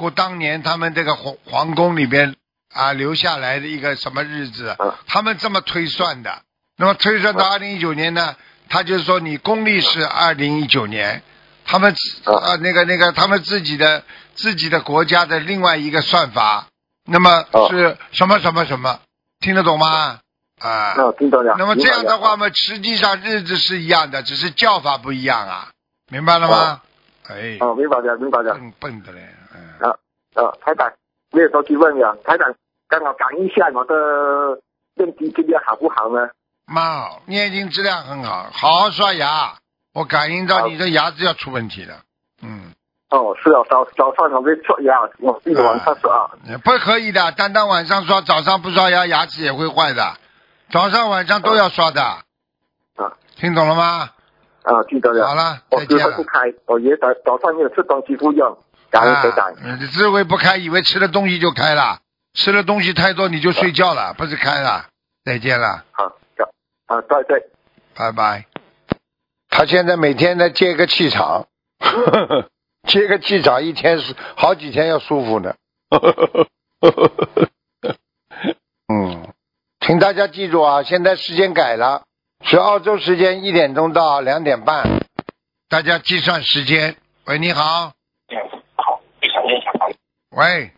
[0.00, 2.34] 过当年他们这个皇皇宫里边
[2.74, 6.40] 啊留下来的一个什么日子啊，他们这么推算的。
[6.78, 8.34] 那么推算到二零一九年呢，
[8.70, 11.22] 他就是说你公历是二零一九年，
[11.66, 11.92] 他们
[12.24, 12.32] 啊。
[12.32, 14.02] 呃那个那个他们自己的
[14.34, 16.68] 自己的国家的另外一个算法，
[17.04, 17.68] 那么啊。
[17.68, 18.98] 是什么什么什么，
[19.40, 20.20] 听得懂吗？
[20.60, 21.54] 啊，啊，听到了。
[21.58, 25.68] 那么这样的话嘛，实际上日子是一样的，只是叫法不一样啊，
[26.10, 26.80] 明白了吗？
[27.28, 27.58] 哎。
[27.60, 28.54] 哦，明白了，明白了。
[28.54, 29.28] 笨笨的嘞，
[29.80, 30.92] 嗯，啊，台长，
[31.32, 32.16] 没有多去问了。
[32.24, 32.54] 台长，
[32.88, 34.60] 刚好讲一下我的
[34.94, 36.28] 念经质量好不好呢？
[36.66, 39.54] 蛮好，念经质量很好，好好刷牙。
[39.92, 41.96] 我感应到你的牙齿要出问题了，
[42.42, 42.72] 嗯，
[43.10, 46.30] 哦，是啊，早早上我会刷牙，我记得晚上刷啊。
[46.62, 50.14] 不可以的，单单晚上刷，早上不刷牙，牙齿也会坏的。
[50.70, 54.10] 早上晚上都要刷的，啊听懂了吗？
[54.62, 55.26] 啊，记得了。
[55.26, 56.16] 好了，我再见了。
[56.16, 58.56] 不开，我也早早上没有吃东西不用，
[58.90, 59.74] 感恩台长啊。
[59.74, 62.00] 你的智慧不开，以为吃了东西就开了，
[62.34, 64.86] 吃了东西太多你就睡觉了，不是开了。
[65.24, 65.84] 再见了。
[65.92, 66.12] 好，啊，
[66.86, 67.50] 啊，对对。
[67.94, 68.46] 拜拜。
[69.48, 71.46] 他现在每天在接个气场，
[72.88, 75.54] 接个气场一天是好几天要舒服呢。
[78.88, 79.28] 嗯，
[79.80, 82.04] 请大家记住啊，现在时间改了，
[82.44, 85.00] 是澳洲时间一点钟到两点半，
[85.68, 86.96] 大家计算时间。
[87.26, 87.92] 喂，你好。
[90.36, 90.70] 喂，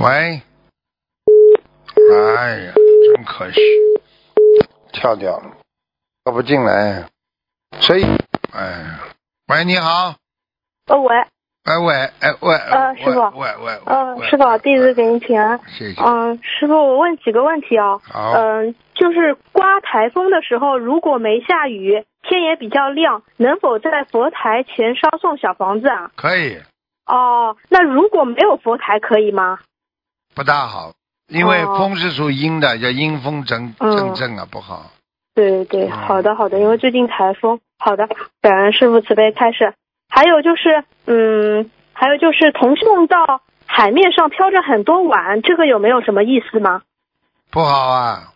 [0.00, 0.42] 喂，
[2.12, 2.72] 哎呀，
[3.14, 3.60] 真可惜，
[4.92, 5.56] 跳掉了，
[6.24, 7.04] 跳不进来，
[7.78, 8.02] 所以，
[8.52, 9.00] 哎呀，
[9.46, 10.16] 喂，你好，
[10.86, 11.16] 呃，喂，
[11.62, 13.20] 哎喂，哎喂，呃师傅。
[13.38, 15.60] 喂喂，呃，师傅，弟子给您请安。
[15.68, 16.02] 谢谢。
[16.02, 17.98] 嗯、师傅，我问几个问题啊。
[18.02, 26.10] 好，嗯、就是刮台风的时候，如果没下雨，天也比较亮，能否在佛台前烧送小房子啊？
[26.16, 26.58] 可以，
[27.14, 29.58] 哦，那如果没有佛台可以吗？
[30.34, 30.94] 不大好，
[31.28, 34.90] 因为哦风是属阴的，叫阴风阵嗯阵阵啊，不好。
[35.34, 37.60] 对对，嗯好的好的，因为最近台风。
[37.78, 38.08] 好的，
[38.40, 39.74] 感恩师傅慈悲开示。
[40.08, 46.80] 还有就是，嗯，还有就是同修梦到海面上飘着很多碗，这个有没有什么意思吗？
[47.50, 48.32] 不好啊，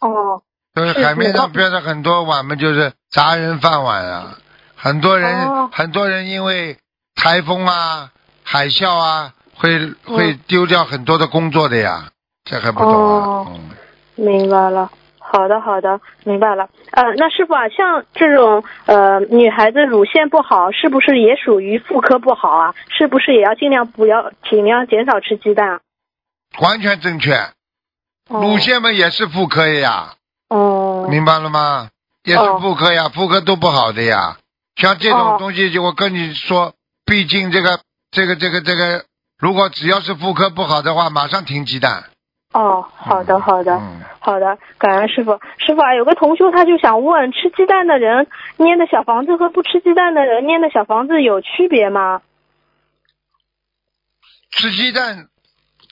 [0.00, 0.42] 哦，
[0.74, 4.38] 就是是海面上飘着很多碗嘛，就是砸人饭碗啊。
[4.74, 6.78] 很多人，哦很多人因为
[7.14, 8.10] 台风啊、
[8.42, 12.10] 海啸啊，会会丢掉很多的工作的呀，
[12.44, 13.26] 这还不懂啊？
[13.26, 13.70] 哦嗯，
[14.24, 14.90] 明白了。
[15.18, 16.68] 好的，好的，明白了。
[16.90, 22.74] 呃，那师傅啊，像这种呃女孩子乳腺不好，是不是也属于妇科不好啊？
[22.88, 25.80] 是不是也要尽量不要尽量减少吃鸡蛋啊？
[26.60, 27.34] 完全正确。
[28.28, 30.14] 哦乳腺嘛也是妇科呀，
[30.48, 31.90] 哦，明白了吗？
[32.24, 34.36] 也是妇科呀，妇科都不好的呀。
[34.76, 36.74] 像这种哦东西，就我跟你说，
[37.10, 37.80] 毕竟这个
[38.12, 39.04] 这个这个这个，
[39.36, 42.04] 如果只要是妇科不好的话，马上停鸡蛋。
[42.52, 43.74] 哦，好的，好的。
[43.74, 45.32] 嗯，好的，感恩师傅。
[45.58, 52.22] 师傅啊，有个同学他就想问，吃鸡蛋的人捏的小房子和不吃鸡蛋的人捏的小房子有区别吗？
[54.52, 55.26] 吃鸡蛋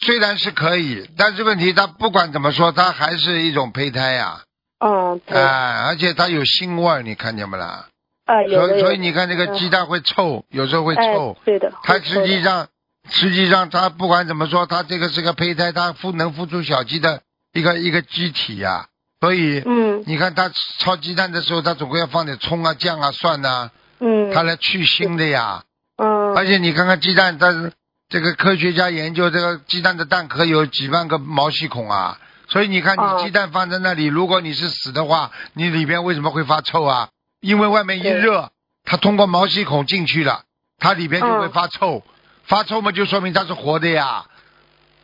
[0.01, 4.43] 虽然是可以，但是问题它不管怎么说，它还是一种胚胎呀、
[4.79, 7.88] 嗯，对，哎，而且它有腥味儿，你看见没啦？
[8.29, 11.73] 所以所以你看这个鸡蛋会臭，有时候会臭哎。，对的。
[11.83, 12.69] 它实际上，
[13.09, 17.23] 实际上它不管怎么说，它这个是个胚胎，它孵能孵出小鸡的
[17.55, 18.87] 一个一个机体呀、
[19.21, 25.65] 所以、嗯你看它炒鸡蛋的时候，它总归要放点葱啊、酱啊、蒜呐、嗯，它来去腥的呀。
[25.97, 27.73] 嗯，而且你看看鸡蛋，它是
[28.11, 37.09] 这个科学家研究这个鸡蛋的蛋壳有几万个毛细孔啊，所以你看哦你鸡蛋放在那里，如果你是死的话，你里边为什么会发臭啊？
[37.41, 38.51] 因为外面一热，
[38.85, 40.43] 它通过毛细孔进去了，
[40.79, 42.03] 它里边就会嗯发臭，
[42.45, 44.25] 发臭嘛就说明它是活的呀。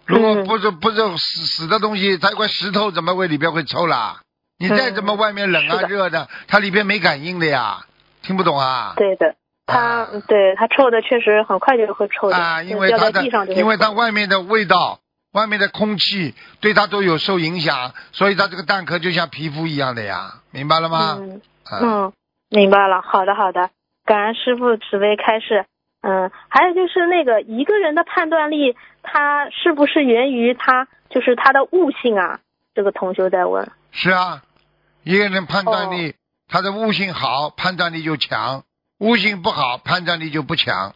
[0.07, 4.21] 如果嗯不是不是死死的东西，它一块石头怎么会里边会臭啦？
[4.59, 7.87] 你再怎么嗯外面冷啊热的，它里边没感应的呀，
[8.23, 8.95] 听不懂啊？
[8.97, 9.35] 对的，
[9.67, 10.09] 它啊。
[10.29, 15.01] 对它臭的确实很快就会臭的啊，因为它的因为它外面的味道、
[15.33, 21.19] 外面的空气对它都有受影响，所以它这个蛋壳就像皮肤一样的呀，明白了吗？
[21.21, 21.41] 嗯。
[21.65, 22.13] 啊，嗯，
[22.55, 23.03] 明白了。
[23.03, 23.71] 好的好的，
[24.05, 25.67] 感恩师傅慈悲开示。
[26.03, 32.41] 嗯，还有就是那个一个人的判断力，他是不是源于他就是他的悟性啊？
[32.75, 33.73] 这个同修在问。
[33.91, 34.43] 是啊，
[35.03, 36.15] 一个人判断哦力，
[36.47, 38.63] 他的悟性好，判断力就强；
[38.99, 40.93] 悟性不好，判断力就不强，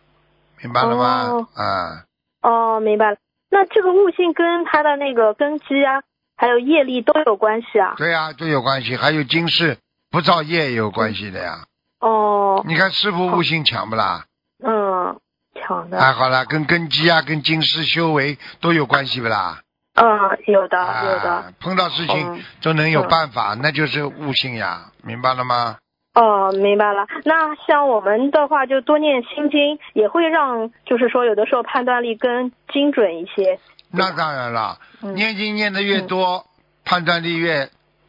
[0.63, 1.29] 明白了吗？
[1.31, 2.05] 哦啊，
[2.43, 3.17] 哦，明白了。
[3.51, 6.03] 那这个悟性跟他的那个根基啊，
[6.37, 7.95] 还有业力都有关系啊。
[7.97, 9.79] 对啊、都有关系，还有今世
[10.11, 11.65] 不造业也有关系的呀。
[12.01, 14.25] 哦，你看师傅悟性强不啦？
[14.65, 15.19] 嗯，
[15.55, 15.99] 强的。
[15.99, 19.61] 啊，好了，跟根基啊，跟经师修为都有关系不啦？
[19.95, 20.07] 嗯，
[20.47, 21.53] 有的啊，有的。
[21.61, 25.79] 碰到事情嗯都能有嗯办法，那就是悟性呀，明白了吗？
[26.15, 27.07] 哦，明白了。
[27.25, 33.59] 那像我们的话，就多念心经，也会让就是说有的时候判断力更精准一些。
[33.91, 36.47] 那当然了，嗯念经念的越多，
[36.85, 37.69] 判断力越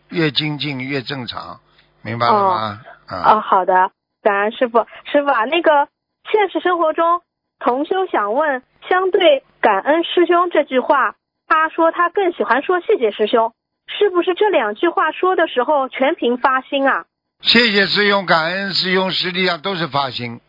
[0.10, 1.60] 越精进，越正常，
[2.02, 2.80] 明白了吗？
[3.08, 4.86] 啊，哦，好的，感恩师傅。
[5.12, 5.88] 师傅啊，那个
[6.32, 7.22] 现实生活中，
[7.60, 11.16] 同修想问，相对感恩师兄这句话，
[11.48, 13.54] 他说他更喜欢说谢谢师兄，
[13.88, 17.06] 是不是这两句话说的时候全凭发心啊？
[17.42, 20.40] 谢谢师兄，感恩师兄，实际上都是发心。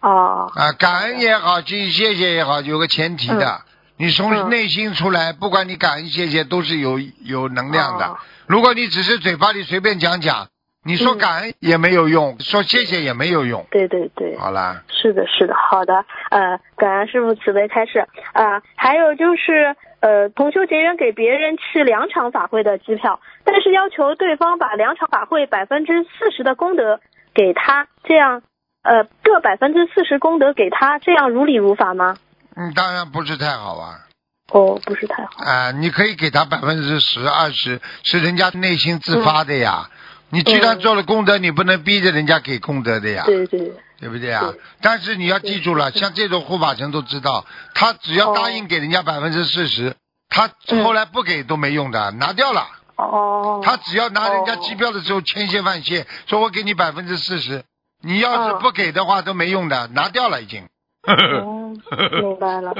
[0.00, 3.62] 哦，啊，感恩也好，去谢谢也好，有个前提的，
[3.96, 4.48] 你从嗯。
[4.48, 8.06] 内心出来，不管你感恩谢谢，都是有有能量的。
[8.06, 8.18] 哦。
[8.46, 10.48] 如果你只是嘴巴里随便讲讲，
[10.82, 13.66] 你说嗯感恩也没有用，说谢谢也没有用。
[13.70, 14.36] 对对对。
[14.38, 27.00] 好啦，是的，是的，好的，呃，感恩师傅慈悲开示，啊，还有就是，呃，同修结缘给别人去两场法会的机票，但是要求对方把两场法会百分之四十的功德
[27.34, 28.42] 给他，这样
[28.82, 32.16] 呃各百分之四十功德给他，这样如理如法吗？
[32.56, 34.06] 嗯，当然不是太好啊。
[34.52, 35.44] 哦，不是太好。
[35.44, 39.90] 啊，你可以给他百分之十、二十，是人家内心自发的呀。
[40.30, 43.24] 你既然做了功德，你不能逼着人家给功德的呀。
[43.26, 43.72] 对对。
[44.00, 44.54] 对不对啊？
[44.80, 49.94] 但是你要记住了，像这种护法神都知道，他只要答应给人家百分之四十，
[50.30, 50.48] 他
[50.82, 52.66] 后来不给都没用的，拿掉了。
[52.96, 53.60] 哦。
[53.62, 57.62] 他只要拿人家机票的时候千谢万谢，说我给你百分之四十，
[58.02, 60.66] 你要是不给的话都没用的，拿掉了已经。
[61.06, 61.78] 嗯，
[62.22, 62.72] 明白了。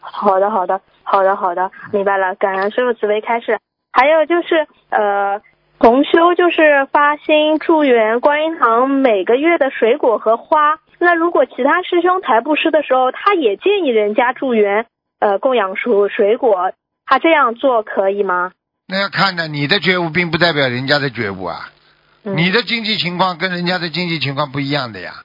[0.00, 2.34] 好的，好的，好的，好的，明白了。
[2.34, 3.58] 感恩师傅慈悲开示。
[3.92, 5.40] 还有就是呃。
[5.78, 10.78] 同修就是发心助缘观音堂每个月的水果和花。
[10.98, 14.86] 那如果其他师兄抬布施的时候，他也建议人家助缘，
[15.20, 16.72] 呃，供养水水果，
[17.04, 18.52] 他这样做可以吗？
[18.88, 21.70] 那要看的，你的觉悟并不代表人家的觉悟啊。
[22.22, 25.22] 你的经济情况跟人家的经济情况不一样的呀。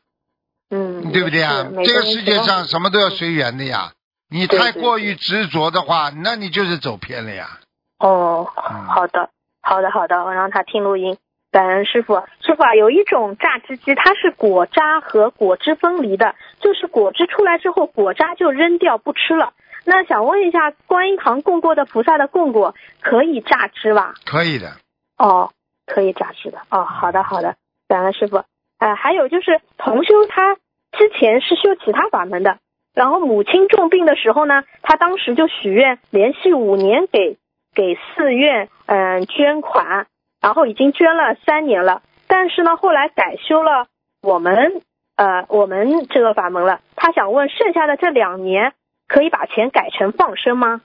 [0.69, 1.11] 嗯。
[1.13, 1.65] 对不对啊？
[1.83, 3.93] 这个世界上什么都要随缘的呀。
[4.29, 7.59] 你太过于执着的话，那你就是走偏了呀。
[7.99, 9.29] 哦，好的。
[9.61, 11.17] 好的，好的，我让他听录音。
[11.51, 19.51] 感恩师傅，师傅啊，有一种榨汁机，它是果渣和果汁分离的，就是果汁出来之后，果渣就扔掉不吃了。
[19.83, 24.13] 那想问一下，观音堂供过的菩萨的供果可以榨汁吧？
[24.25, 24.71] 可以的。
[25.17, 25.51] 哦，
[25.85, 26.59] 可以榨汁的。
[26.69, 27.55] 哦，好的，好的，
[27.89, 28.43] 感恩师傅。
[28.79, 32.59] 呃，还有就是同修他之前是修其他法门的，
[32.93, 37.37] 然后母亲重病的时候呢，他当时就许愿连续五年给。
[37.73, 40.07] 给寺院嗯捐款，
[40.41, 43.87] 然后已经捐了三年了，但是呢后来改修了
[44.21, 44.81] 我们
[45.15, 46.81] 呃我们这个法门了。
[46.95, 48.73] 他想问，剩下的这两年
[49.07, 50.81] 可以把钱改成放生吗？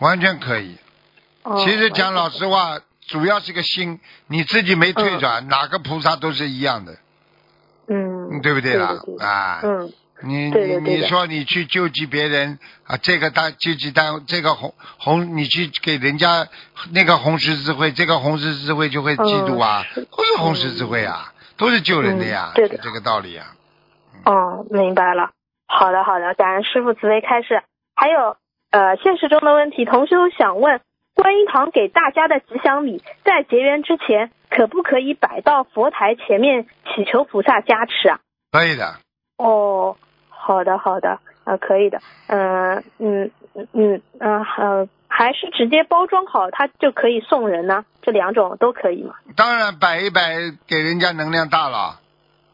[0.00, 0.76] 完全可以。
[1.64, 6.96] 其实讲老实话，主要是个心，你自己没退转，哪个菩萨都是一样的。
[7.88, 8.90] 嗯，对不对啦？
[9.20, 9.60] 啊。
[9.62, 9.92] 嗯。
[10.20, 16.48] 你你你说你去救济别人啊，这个大救济单这个红红，你去给人家
[16.92, 23.46] 那个红十字会，这个红十字会就会嫉妒啊，都是红十字会啊，都是救人的呀，对这个道理啊。
[24.24, 25.30] 哦，明白了。
[25.68, 27.62] 好的好的，感恩师傅慈悲开示。
[27.94, 28.36] 还有
[28.70, 30.80] 呃，现实中的问题，同修想问，
[31.14, 38.18] 观音堂给大家的吉祥礼，在结缘之前，可不可以摆到佛台前面祈求菩萨加持啊？
[38.50, 38.96] 可以的。
[39.36, 39.96] 哦。
[40.40, 49.14] 好的，好的，啊，可以的，嗯嗯嗯嗯嗯，呃，还是直接包装好，它就可以送人呢，这两种都可以吗？
[49.36, 51.98] 当然，摆一摆，给人家能量大了。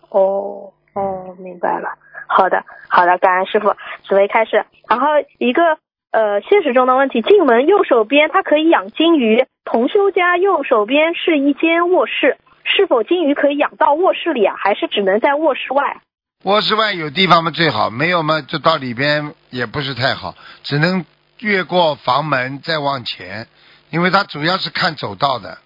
[0.08, 1.90] 哦哦，明白了。
[2.26, 3.74] 好的，好的，感恩师傅，
[4.08, 4.64] 紫薇开始。
[4.88, 5.78] 然后一个
[6.10, 14.54] 呃，现实中的问题，进门右手边它可以养金鱼，同修家右手边是一间卧室，是否金鱼可以养到卧室里啊？
[14.56, 16.00] 还是只能在卧室外？
[16.44, 21.06] 卧室外有地方嘛最好，没有嘛就到里边也不是太好，只能
[21.38, 23.48] 越过房门再往前，
[23.88, 25.56] 因为它主要是看走道的。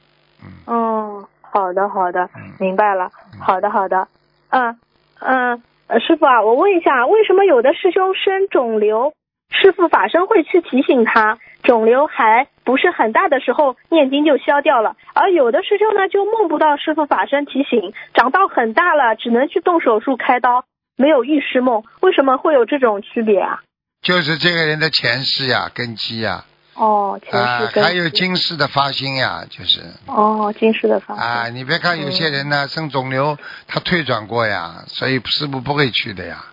[0.40, 0.52] 嗯。
[0.66, 3.10] 哦，好的好的，明白了。
[3.40, 4.06] 好的好的，
[4.50, 4.78] 嗯
[5.18, 5.60] 嗯，
[6.00, 9.12] 师傅啊，我问一下，为什么有的师兄生肿瘤，
[9.50, 20.66] 师傅法身会去提醒他，肿瘤还不是很大的时候念经就消掉了，而有的师兄呢就梦不到师傅法身提醒，长到很大了只能去动手术开刀。
[20.94, 23.60] 没有预示梦，为什么会有这种区别啊？
[24.02, 26.44] 就是这个人的前世呀，根基呀。
[26.74, 27.80] 哦，前世。
[27.80, 29.80] 还有今世的发心呀，就是。
[30.04, 31.24] 哦，今世的发心。
[31.24, 36.44] 啊，你别看有些人呢生肿瘤，他退转过呀，所以师傅不会去的呀。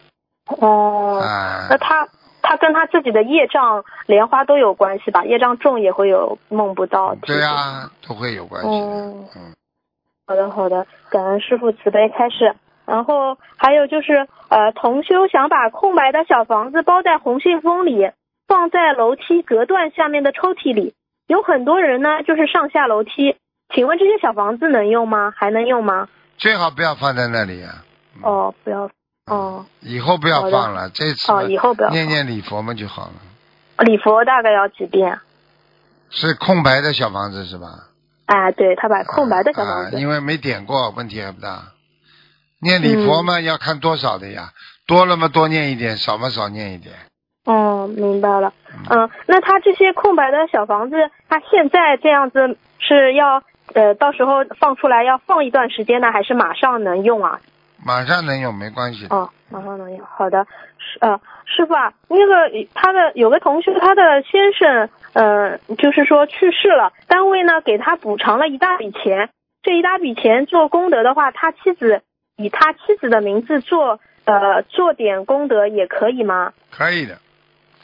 [0.45, 1.19] 哦。
[1.21, 1.67] 啊。
[1.69, 2.07] 那他
[2.45, 5.25] 他跟他自己的业障莲花都有关系吧？
[5.25, 7.15] 业障重也会有梦不到。
[7.15, 8.69] 对呀，都会有关系。
[8.69, 9.25] 嗯。
[10.27, 12.55] 好的，好的，感恩师傅慈悲开示。
[12.85, 18.11] 然后还有就是，呃，同修想把空白的小房子包在红信封里，
[18.47, 20.93] 放在楼梯隔断下面的抽屉里。
[21.25, 23.35] 有很多人呢，就是上下楼梯。
[23.73, 25.33] 请问这些小房子能用吗？
[25.35, 26.07] 还能用吗？
[26.37, 27.83] 最好不要放在那里啊。
[28.21, 28.89] 哦，不要。
[29.27, 29.65] 哦。
[29.81, 31.31] 以后不要放了，这次。
[31.31, 31.89] 哦，以后不要。
[31.89, 33.13] 念念礼佛嘛就好了。
[33.83, 35.19] 礼佛大概要几遍？
[36.09, 37.67] 是空白的小房子是吧？
[38.27, 39.99] 哎，对他把空白的小房子。
[39.99, 41.63] 因为没点过，问题还不大。
[42.61, 44.51] 念礼佛嘛，要看多少的呀？
[44.87, 46.93] 多了嘛，多念一点；少嘛，少念一点。
[47.45, 48.53] 哦，明白了。
[48.89, 50.95] 嗯，那他这些空白的小房子，
[51.27, 57.41] 他现在这样子是要呃，到时候放出来要放一段时间呢，还是马上能用啊？
[57.85, 59.05] 马上能用，没关系。
[59.11, 60.03] 哦，马上能用。
[60.05, 60.43] 好的，
[60.79, 69.29] 师呃，师傅啊，那个他的有个同学，他的先生呃，就是说去世了，单位呢给他补偿了一大笔钱，
[69.61, 72.01] 这一大笔钱做功德的话，他妻子。
[72.37, 76.51] 以他妻子的名字做呃做点功德也可以吗？
[76.69, 77.17] 可以的。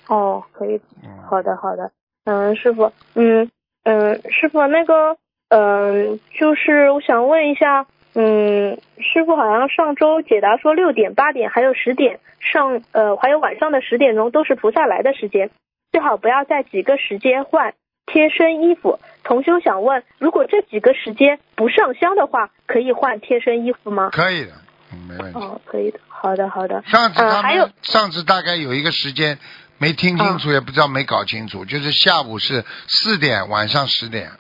[0.08, 0.82] 哦，可以。
[1.02, 1.92] 嗯，好的，好的。
[2.26, 3.50] 嗯，师傅，嗯
[3.84, 5.16] 嗯，师傅，那个，
[5.48, 15.50] 嗯，就是我想问一下，嗯，师傅好像上周解答说六点、八点还有十点上，呃，还有晚上的十点钟都是菩萨来的时间，
[15.92, 17.74] 最好不要在几个时间换
[18.06, 19.00] 贴身衣服。
[19.24, 24.10] 同修想问，如果这几个时间不上香的话，可以换贴身衣服吗？
[24.12, 24.52] 可以的，
[24.92, 25.40] 嗯，没问题。
[25.40, 26.00] 哦，可以的。
[26.08, 26.84] 好的，好的。
[26.88, 29.40] 上次他嗯还有们上次大概有一个时间
[29.78, 34.32] 没听清楚，也不知道没搞清楚，就是下午是四点，晚上十点，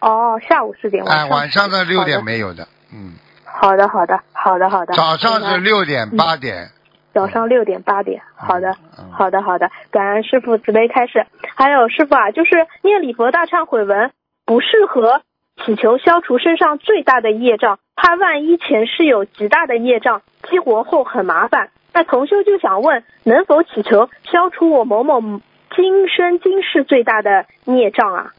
[0.00, 3.14] 哦，下午四点，哎，晚上的六点没有的，嗯，
[3.44, 4.94] 好的，好的，好的，好的。
[4.94, 6.70] 早上是六点八点，
[7.12, 11.26] 早上六点八点，好的嗯，好的，好的，感恩师傅慈悲开示。
[11.54, 14.10] 还有师傅啊，就是念礼佛大忏悔文
[14.44, 15.22] 不适合
[15.64, 21.70] 祈求消除身上最大的业障，怕万一前世有极大的业障，激活后很麻烦。
[21.92, 25.20] 那同修就想问，能否祈求消除我某某
[25.74, 28.32] 今生今世最大的孽障啊？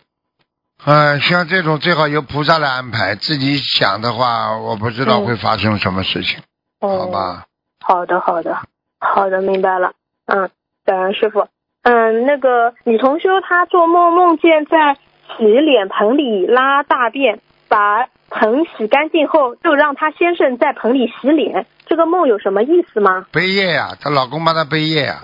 [0.83, 6.39] 嗯，像这种最好由菩萨来安排，自己想的话，我不知道嗯会发生什么事情，
[6.79, 7.45] 好吧？
[7.85, 8.57] 好的，好的，
[8.99, 9.91] 好的，明白了。
[10.25, 10.49] 嗯，
[10.85, 11.47] 感恩师傅。
[11.83, 14.95] 嗯，那个女同修她做梦梦见在
[15.37, 21.67] 洗脸盆里拉大便，把盆洗干净后，就让她先生在盆里洗脸。
[21.85, 23.27] 这个梦有什么意思吗？
[23.31, 25.23] 背业呀、她老公帮她背业呀、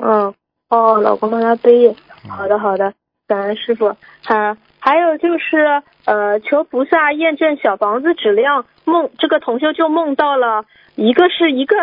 [0.00, 0.32] 嗯，
[0.68, 1.90] 哦，老公帮她背业。
[2.24, 2.92] 嗯好的，好的，
[3.26, 3.96] 感恩师傅。
[4.26, 8.66] 啊，还有就是呃，求菩萨验证小房子质量。
[8.84, 10.64] 梦这个同修就梦到了
[10.94, 11.76] 一个是一个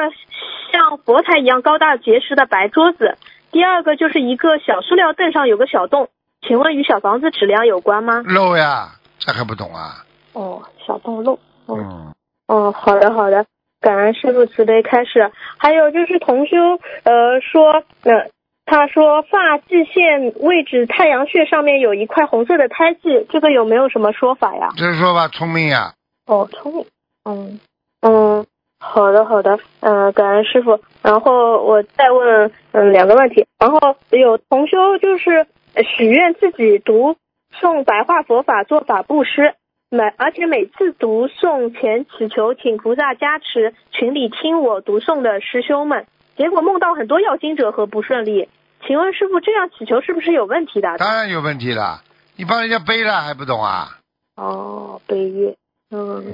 [0.71, 3.17] 像佛台一样高大结实的白桌子，
[3.51, 6.07] 第二个就是一个小塑料凳上有个小洞。
[6.47, 8.23] 请问与小房子质量有关吗？
[8.25, 10.05] 漏呀，这还不懂啊？
[10.33, 11.39] 哦，小洞漏。
[11.65, 12.13] 哦嗯，
[12.47, 13.45] 哦，好的好的，
[13.79, 15.31] 感恩师傅慈悲开示。
[15.57, 16.57] 还有就是同修
[17.03, 18.29] 呃说，呃，
[18.65, 24.69] 他说发际线位置太阳穴上面有一块红色的胎记，这个有没有什么说法呀？
[24.77, 25.93] 这是说法，聪明呀，
[26.25, 26.85] 哦，聪明，
[27.25, 27.59] 嗯
[28.01, 28.45] 嗯，
[28.79, 30.79] 好的好的，嗯、感恩师傅。
[31.01, 33.79] 然后我再问嗯两个问题，然后
[34.11, 37.17] 有同修就是呃许愿自己读
[37.59, 39.55] 诵白话佛法做法布施，
[39.89, 46.07] 每而且每次读诵前祈求请菩萨加持群里听我读诵的师兄们，
[46.37, 48.49] 结果梦到很多要经者和不顺利。
[48.85, 50.97] 请问师傅这样祈求是不是有问题的？
[50.97, 52.01] 当然有问题了，
[52.35, 53.99] 你帮人家背了还不懂啊？
[54.35, 55.55] 哦，背业，
[55.91, 56.23] 嗯。
[56.25, 56.33] 嗯，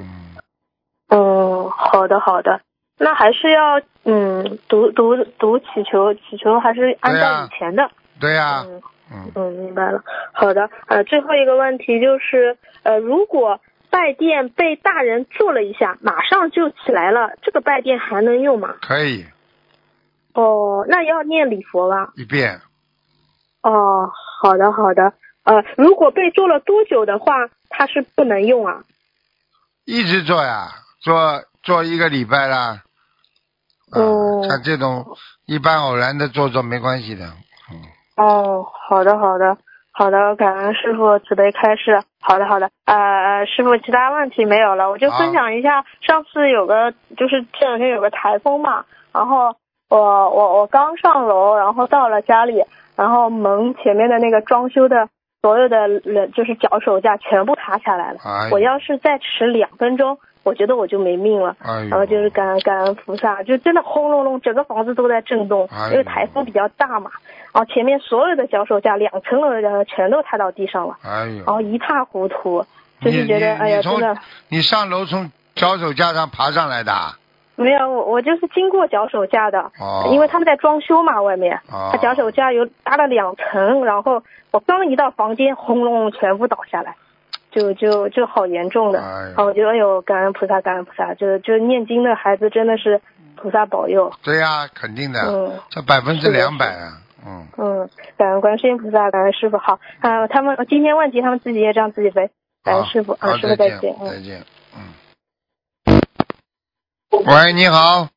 [1.10, 2.62] 嗯，好的好的，
[2.98, 7.92] 那还是要嗯读读读祈求，祈求还是按照以前的。
[8.20, 8.82] 对呀、嗯
[9.12, 10.04] 嗯，嗯，明白了。
[10.34, 13.60] 好的，呃，最后一个问题就是，呃，如果
[13.92, 18.76] 拜殿被大人坐了一下，马上就起来了，这个拜殿还能用吗？
[18.82, 19.26] 可以
[20.34, 22.12] 哦，那要念礼佛吧？
[22.16, 22.62] 一遍，
[23.64, 24.10] 哦，
[24.42, 25.14] 好的好的。
[25.44, 27.34] 呃，如果被做了多久的话，
[27.70, 28.84] 它是不能用啊？
[29.86, 30.68] 一直做呀，
[31.00, 32.84] 做做一个礼拜啦。
[33.92, 35.18] 啊哦像这种
[35.48, 37.26] 一般偶然的做做没关系的，
[37.72, 37.82] 嗯，
[38.18, 39.58] 哦，好的，好的，
[39.92, 42.04] 好的，感恩师傅慈悲开示。
[42.22, 49.56] 好的，好的，呃，师傅其他问题没有了，我就分享一下，上次有个就是这两天有个台风嘛，然后
[49.90, 52.64] 我我我刚上楼，然后到了家里，
[52.96, 55.10] 然后门前面的那个装修的
[55.42, 61.56] 所有的人就是脚手架全部塌下来了，哎我要是再迟两分钟，我觉得我就没命了。
[61.60, 67.10] 哎，然后就是感恩感恩菩萨，就真的轰隆隆，整个房子都在震动哎，因为台风比较大嘛。
[67.52, 72.64] 然后前面所有的脚手架，两层楼的人全都塌到地上了，哎，然后一塌糊涂，
[73.02, 74.16] 就是觉得哎呀，真的
[74.50, 77.18] 你上楼从脚手架上爬上来的啊，
[77.64, 86.96] 没有我我就是经过脚手架的，哦，因为他们在装修嘛，外面，哦他脚手架有搭了两层，然后我刚一到房间，轰隆隆全部倒下来，
[87.52, 89.00] 就就就好严重的。
[89.00, 93.02] 哎然后我觉得哎呦，感恩菩萨，感恩菩萨，就就念经的孩子真的是
[93.36, 94.12] 菩萨保佑。
[94.24, 99.58] 对呀、肯定的，嗯这百分之两百啊，嗯，嗯，感恩观世音菩萨，感恩师傅。
[99.58, 102.30] 好啊、他们今天问题他们自己也这样自己背。
[102.64, 103.96] 感恩师傅啊，师傅再再见。
[104.00, 104.42] 嗯再见，
[104.76, 104.82] 嗯。
[107.12, 108.08] 喂，你好，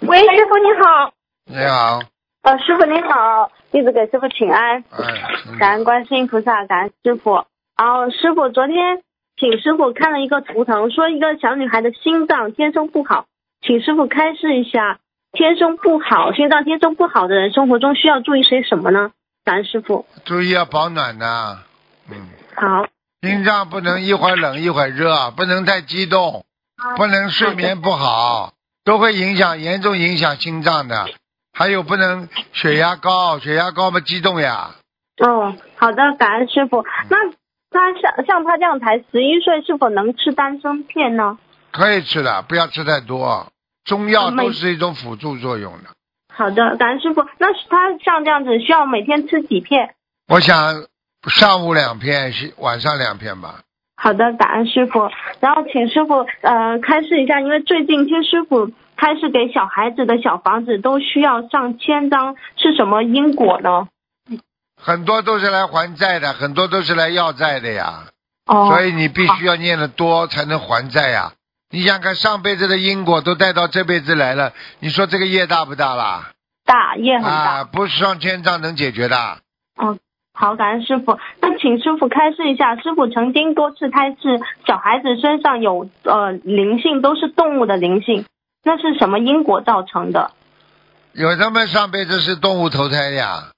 [0.00, 1.12] 喂，师傅你好，
[1.46, 2.00] 你好，
[2.42, 5.58] 呃，师傅你好，弟子给师傅请安，哎，嗯。
[5.58, 7.44] 感恩观世音菩萨，感恩师傅。
[7.76, 9.02] 然后师傅昨天
[9.36, 13.26] 请师傅看了一个图腾，说一个小女孩的心脏天生不好，
[13.64, 14.98] 请师傅开示一下，
[15.32, 19.12] 天生不好，心脏天生不好的人生活中需要注意些什么呢？
[19.44, 20.04] 感恩师傅。
[20.24, 21.62] 注意要保暖呐、
[22.10, 22.86] 嗯，好，
[23.20, 26.44] 心脏不能一会儿冷一会儿热，不能太激动，
[26.96, 28.52] 不能睡眠不好，
[28.84, 31.06] 都会影响严重影响心脏的。
[31.52, 34.70] 还有不能血压高，血压高嘛激动呀。
[35.18, 36.84] 哦，好的，感恩师傅。
[37.08, 37.18] 那
[37.70, 41.38] 他像像他这样才十一岁，是否能吃丹参片呢？
[41.70, 43.46] 可以吃的，不要吃太多。
[43.84, 45.90] 中药都是一种辅助作用的。
[46.34, 47.26] 好的，感恩师傅。
[47.38, 49.94] 那他像这样子需要每天吃几片？
[50.28, 50.86] 我想
[51.28, 53.60] 上午两片，是晚上两片吧。
[54.02, 55.08] 好的，感恩师傅。
[55.38, 63.86] 然后请师傅呃开示一下，因为最近听师傅开示给小孩子的小房子都需要上千张，是什么因果呢？
[64.76, 68.08] 很多都是来还债的，很多都是来要债的呀。
[68.46, 71.34] 哦，所以你必须要念得多才能还债呀。
[71.70, 76.32] 你想看上辈子的因果都带到这辈子来了，你说这个业大不大啦？
[76.64, 77.30] 大业很大。
[77.30, 79.38] 啊，不是上千张能解决的。
[79.80, 80.00] 嗯，
[80.34, 81.18] 好，感恩师傅。
[81.40, 88.24] 那请师傅开示一下，师傅曾经多次开示小孩子身上有呃灵性，都是动物的灵性，
[88.64, 90.30] 那是什么因果造成的？
[91.12, 93.50] 有他们上辈子是动物投胎的呀，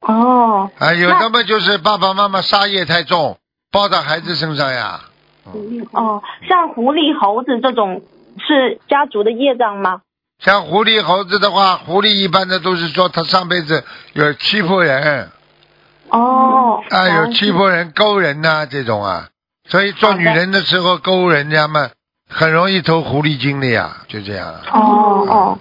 [0.00, 3.38] 哦，啊，有那他们就是爸爸妈妈杀业太重，
[3.70, 5.00] 报到孩子身上呀。
[5.92, 8.02] 哦，像狐狸、猴子这种
[8.38, 10.00] 是家族的业障吗？
[10.38, 13.84] 像狐狸、猴子的话，狐狸一般的都是说他上辈子
[14.14, 15.30] 有欺负人
[16.10, 19.28] 哦，啊，有欺负人、勾人呐、这种啊，
[19.68, 21.90] 所以做女人的时候勾人家嘛，
[22.28, 24.54] 很容易投狐狸精的呀，就这样。
[24.72, 25.58] 哦哦，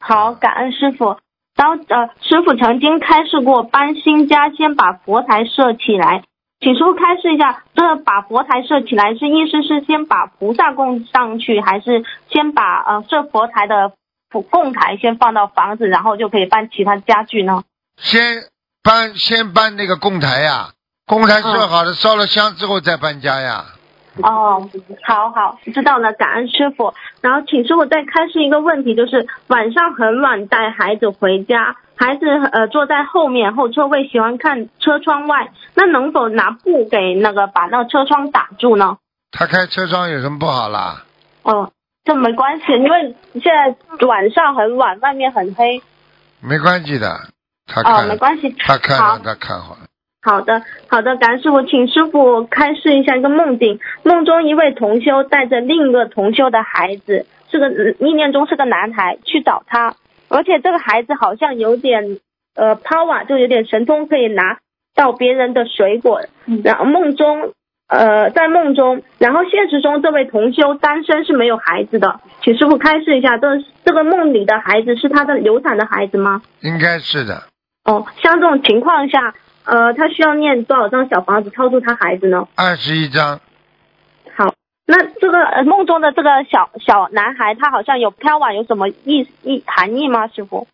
[0.00, 1.16] 好，感恩师傅。
[1.54, 6.24] 然后呃，师傅曾经开示过，搬新家先把佛台设起来，
[6.60, 13.92] 请师傅开示一下，这把佛台设起来是意思是先把菩萨供上去，还是先把呃设佛台的
[14.30, 17.62] 供供台先放到房子，然后就可以搬其他家具呢？
[17.98, 18.44] 先
[18.82, 20.70] 搬先搬那个供台呀，
[21.06, 23.64] 供台设好了，烧了香之后再搬家呀。
[24.22, 24.68] 哦，
[25.04, 26.92] 好好，知道了，感恩师傅。
[27.22, 38.98] 然后请师傅再开示一个问题，就是晚上很晚带孩子回家，孩子呃坐在后面后车位，喜欢看车窗外，那能否拿布给那个把那个车窗挡住呢？
[39.30, 41.04] 他开车窗有什么不好啦？
[41.42, 41.72] 哦，
[42.04, 45.80] 这没关系，因为现在晚上很晚，外面很黑。
[46.40, 47.28] 没关系的，
[47.66, 48.54] 他哦，没关系。
[48.58, 49.80] 他看好了，他看好了。
[50.24, 53.80] 好的，好的，感恩师傅，请师傅开示一下一个梦境。
[54.04, 59.96] 梦中一位同修带着另一个同修的孩子，是个意念中是个男孩，去找他，
[60.28, 62.18] 而且这个孩子好像有点
[62.54, 64.58] 呃 power，就有点神通，可以拿
[64.94, 66.20] 到别人的水果。
[66.62, 67.52] 然后梦中
[67.88, 73.48] 呃在梦中，然后现实中这位同修单身是没有孩子的，请师傅开示一下，这
[73.84, 76.42] 这个梦里的孩子是他的流产的孩子吗？
[76.60, 77.42] 应该是的，
[77.84, 82.46] 哦，像这种情况下，呃，他需要念多少张小房子超度他孩子呢？
[82.54, 83.40] 二十一张，
[84.36, 84.54] 好，
[84.86, 90.28] 那这个呃梦中的这个小小男孩，他好像有飘婉，有什么意意含义吗？
[90.28, 90.68] 师傅？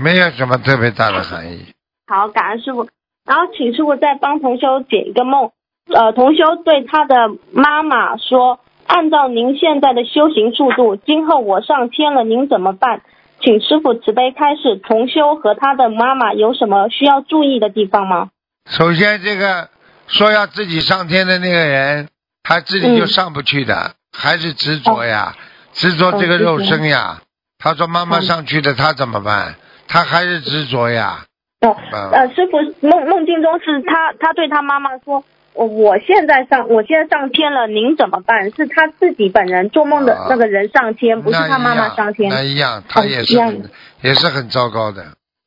[0.00, 1.66] 没有什么特别大的含义。
[2.06, 2.88] 好，感恩师傅。
[3.24, 5.50] 然后请师傅再帮同修解一个梦。
[5.92, 7.14] 呃，同修对他的
[7.52, 13.02] 妈妈说：“按照您现在的修行速度，今后我上天了，您怎么办？”
[13.42, 18.30] 请师傅慈悲开示，同修和他的妈妈有什么需要注意的地方吗？
[18.70, 19.68] 首先，这个
[20.06, 22.08] 说要自己上天的那个人，
[22.44, 25.34] 他自己就上不去的，还是执着呀，
[25.72, 27.20] 执着这个肉身呀。
[27.58, 29.56] 他说妈妈上去的，他怎么办？
[29.88, 31.24] 他还是执着呀。
[31.60, 35.24] 哦，嗯呃，师傅梦梦境中是他他对他妈妈说，
[35.54, 38.50] 我我现在上我现在上天了，您怎么办？
[38.52, 42.30] 是他自己本人做梦的啊那个人上天，不是他妈妈上天。
[42.30, 43.70] 那一样，他也是一样很
[44.02, 45.04] 也是很糟糕的。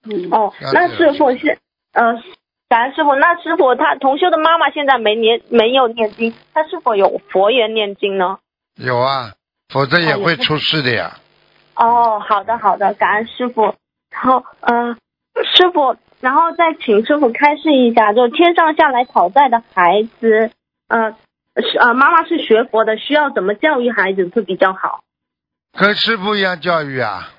[0.07, 1.57] 嗯哦，那师傅是
[1.93, 2.13] 呃，
[2.69, 3.15] 感恩师傅。
[3.15, 8.37] 那师傅他同修的妈妈现在没念没有念经，他是否有佛缘念经呢？
[8.75, 9.33] 有啊，
[9.73, 11.17] 否则也会出事的呀。
[11.75, 13.73] 哦，好的好的，感恩师傅。
[14.11, 14.95] 然后呃，
[15.43, 20.49] 师傅，然后再请师傅开示一下，就天上下来讨债的孩子，
[20.87, 21.11] 呃，
[21.61, 25.03] 是呃妈妈是学佛的，需要怎么教育孩子会比较好？
[25.77, 27.29] 跟师傅一样教育啊，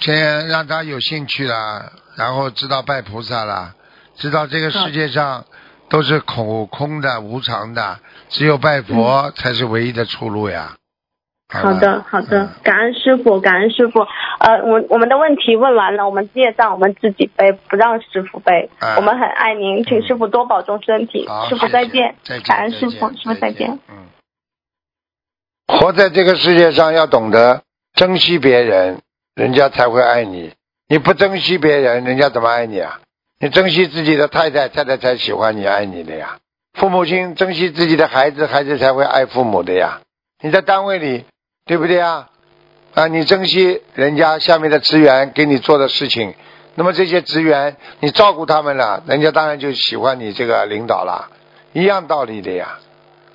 [0.00, 3.74] 先让他有兴趣啦，然后知道拜菩萨啦，
[4.16, 5.46] 知道这个世界上
[5.88, 10.76] 都是空空的、无常的，只有拜佛才是唯一的出路呀。
[11.50, 14.06] 好的好的嗯，感恩师傅，感恩师傅。
[14.38, 18.70] 呃，我我们的问题问完了，我们业障我们自己背，不让师傅背。
[18.78, 21.26] 啊我们很爱您，请师傅多保重身体。
[21.26, 22.14] 好，师傅再见，
[22.46, 23.78] 感恩师傅，师傅再见。。
[23.88, 23.96] 嗯，
[25.66, 27.62] 活在这个世界上要懂得
[27.94, 29.00] 珍惜别人，
[29.34, 30.52] 人家才会爱你。
[30.88, 33.00] 你不珍惜别人，人家怎么爱你啊？
[33.38, 36.38] 你珍惜自己的太太，太太才喜欢你、爱你的呀。
[36.74, 40.00] 父母亲珍惜自己的孩子，孩子才会爱父母的呀。
[40.42, 41.24] 你在单位里
[41.70, 42.28] 对不对啊？
[42.94, 46.34] 啊，你珍惜人家下面的职员给你做的事情，
[46.74, 51.30] 那么这些职员你照顾他们了，人家当然就喜欢你这个领导了，
[51.72, 52.80] 一样道理的呀。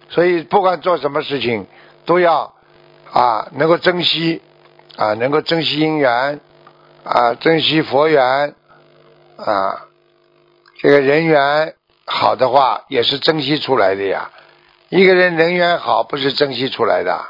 [0.09, 1.65] 所以不管做什么事情，
[2.03, 2.53] 都要
[3.09, 4.41] 啊能够珍惜
[4.97, 6.41] 啊，能够珍惜姻缘
[7.05, 8.53] 啊，珍惜佛缘
[9.37, 9.85] 啊，
[10.81, 11.73] 这个人缘
[12.05, 14.29] 好的话也是珍惜出来的呀。
[14.89, 17.23] 一个人人缘好不是珍惜出来的，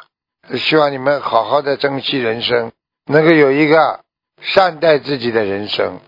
[0.57, 2.71] 希望你们好好的珍惜人生，
[3.05, 4.01] 能够有一个
[4.41, 5.99] 善待自己的人生。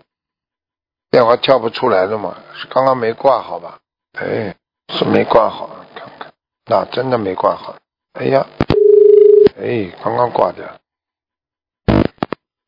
[1.10, 2.36] 电话跳不出来了嘛？
[2.54, 3.78] 是刚刚没挂好吧？
[4.18, 4.54] 哎，
[4.88, 6.32] 是没挂好，看看，
[6.66, 7.76] 那真的没挂好。
[8.14, 8.46] 哎呀，
[9.60, 10.64] 哎，刚刚挂掉。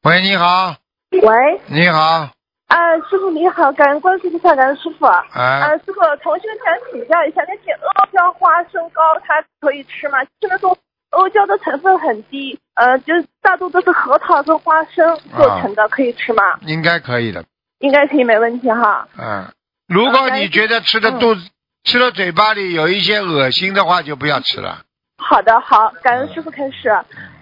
[0.03, 0.75] 喂，你好，
[1.11, 2.31] 喂，你好，
[2.69, 5.05] 啊，师傅你好，感恩关注菩萨，感恩师傅。
[5.05, 10.25] 啊，啊，师傅，同学想请教一下，那些阿胶花生糕它可以吃吗？
[10.25, 10.77] 就是那种
[11.11, 16.43] 阿胶的成分很低，呃，就是大多都是核桃跟花生做成的，可以吃吗？
[16.63, 17.45] 应该可以的。
[17.81, 19.09] 应该可以，没问题哈。
[19.19, 19.47] 嗯，
[19.89, 21.41] 如果你觉得吃的肚子、
[21.85, 24.83] 吃到嘴巴里有一些恶心的话，就不要吃了。
[25.19, 26.91] 好的，好，感恩师傅开始。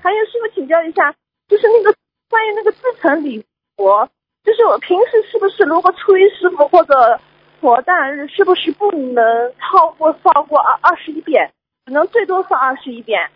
[0.01, 1.13] 还有师傅请教一下，
[1.49, 1.95] 就是那个
[2.31, 3.45] 关于那个自成礼
[3.77, 4.09] 佛，
[4.45, 7.21] 就是我平时是不是如果初一师傅或者
[7.61, 11.53] 佛诞日，是不是不能超过超过二二十一遍，
[11.85, 13.29] 只能最多烧二十一遍？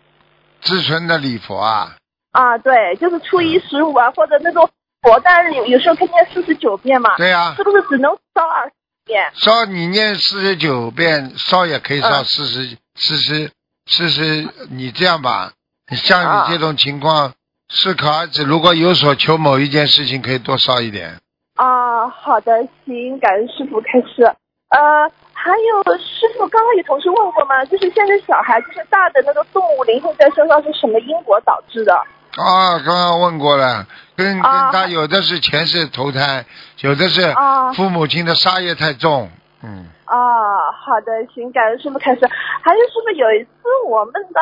[0.63, 1.95] 自存的礼佛啊，
[2.31, 4.69] 啊，对，就是初一十五啊，或者那种
[5.01, 8.73] 佛诞日，有有时候可以念四十九遍嘛，对呀、是不是只能烧二十
[9.05, 9.31] 遍？
[9.35, 13.51] 烧你念四十九遍，烧也可以烧嗯四十、四十、
[13.85, 14.47] 四十。
[14.69, 15.51] 你这样吧，
[15.91, 17.33] 像你这种情况，
[17.69, 18.43] 适可而止。
[18.43, 21.19] 如果有所求某一件事情，可以多烧一点。
[21.55, 24.23] 啊，好的，行，感恩师傅开始。
[24.69, 25.11] 呃，
[25.43, 27.65] 还有师傅刚刚有同事问过吗？
[27.65, 31.93] 就是现在小孩就是大的那个动物灵性在身上是什么因果导致的？
[32.37, 33.85] 啊，刚刚问过了，
[34.15, 36.45] 跟跟啊他有的是前世投胎，
[36.79, 39.29] 有的是啊父母亲的杀业太重，
[39.61, 42.25] 嗯，啊，好的，行，感恩师傅开始。
[42.61, 43.51] 还有师傅有一次
[43.85, 44.41] 我梦到，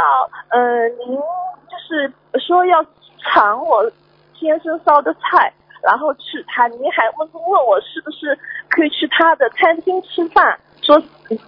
[0.50, 2.14] 呃，您就是
[2.46, 2.86] 说要
[3.24, 3.92] 尝我
[4.40, 8.38] 先生烧的菜，然后吃它，您还问问我是不是
[8.70, 11.02] 可以去他的餐厅吃饭，说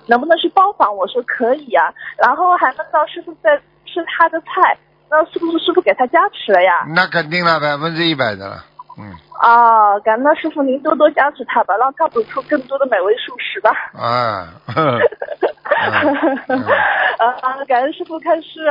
[0.07, 4.77] 能不能去包房，我说可以啊，然后还问到师傅在吃他的菜，
[5.09, 6.85] 那是不是师傅给他加持了呀？
[6.95, 8.63] 那肯定了，百分之一百的了，
[8.97, 9.11] 嗯，
[9.41, 13.71] 啊，感恩师傅您多多加持他吧，让他补出更多的美味素食吧。
[13.93, 14.99] 啊，呵
[15.87, 16.17] 嗯
[16.47, 16.63] 嗯
[17.41, 18.61] 啊，感恩师傅开示。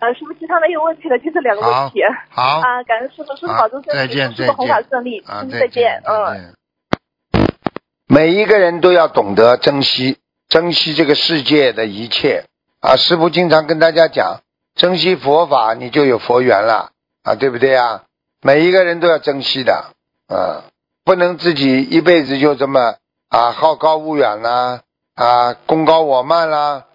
[0.00, 2.00] 呃，师傅其他没有问题了，就这两个问题。
[2.30, 5.22] 好，啊，感恩师傅，师傅好保重身体，再见师傅弘法顺利。
[5.52, 6.02] 再见。
[6.06, 6.54] 嗯。
[8.12, 12.46] 每一个人都要懂得珍惜，珍惜这个世界的一切
[12.80, 12.96] 啊！
[12.96, 14.40] 师傅经常跟大家讲，
[14.74, 16.90] 珍惜佛法，你就有佛缘了
[17.22, 18.02] 啊，对不对啊？
[18.42, 19.92] 每一个人都要珍惜的，
[20.26, 20.66] 啊，
[21.04, 22.96] 不能自己一辈子就这么
[23.28, 24.80] 啊好高骛远啦，
[25.14, 26.86] 啊功高我慢啦，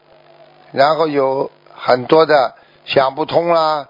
[0.73, 3.87] 然后有很多的想不通啦，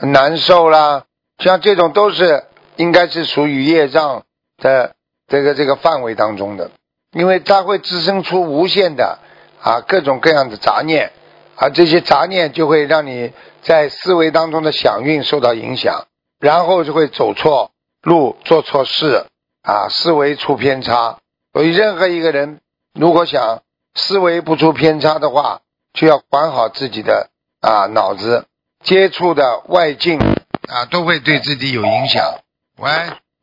[0.00, 1.04] 难受啦，
[1.38, 2.44] 像这种都是
[2.76, 4.24] 应该是属于业障
[4.58, 4.96] 的
[5.28, 6.70] 这个这个范围当中的，
[7.12, 9.18] 因为它会滋生出无限的
[9.62, 11.12] 啊各种各样的杂念，
[11.54, 16.06] 啊这些杂念就会让你在思维当中的响应受到影响，
[16.40, 17.70] 然后就会走错
[18.02, 19.26] 路，做错事
[19.62, 21.18] 啊，思维出偏差。
[21.52, 22.60] 所以任何一个人
[22.94, 23.62] 如果想
[23.94, 25.60] 思维不出偏差的话，
[25.92, 28.46] 就要管好自己的啊脑子，
[28.84, 30.20] 接触的外境
[30.68, 32.38] 啊都会对自己有影响。
[32.78, 32.90] 喂，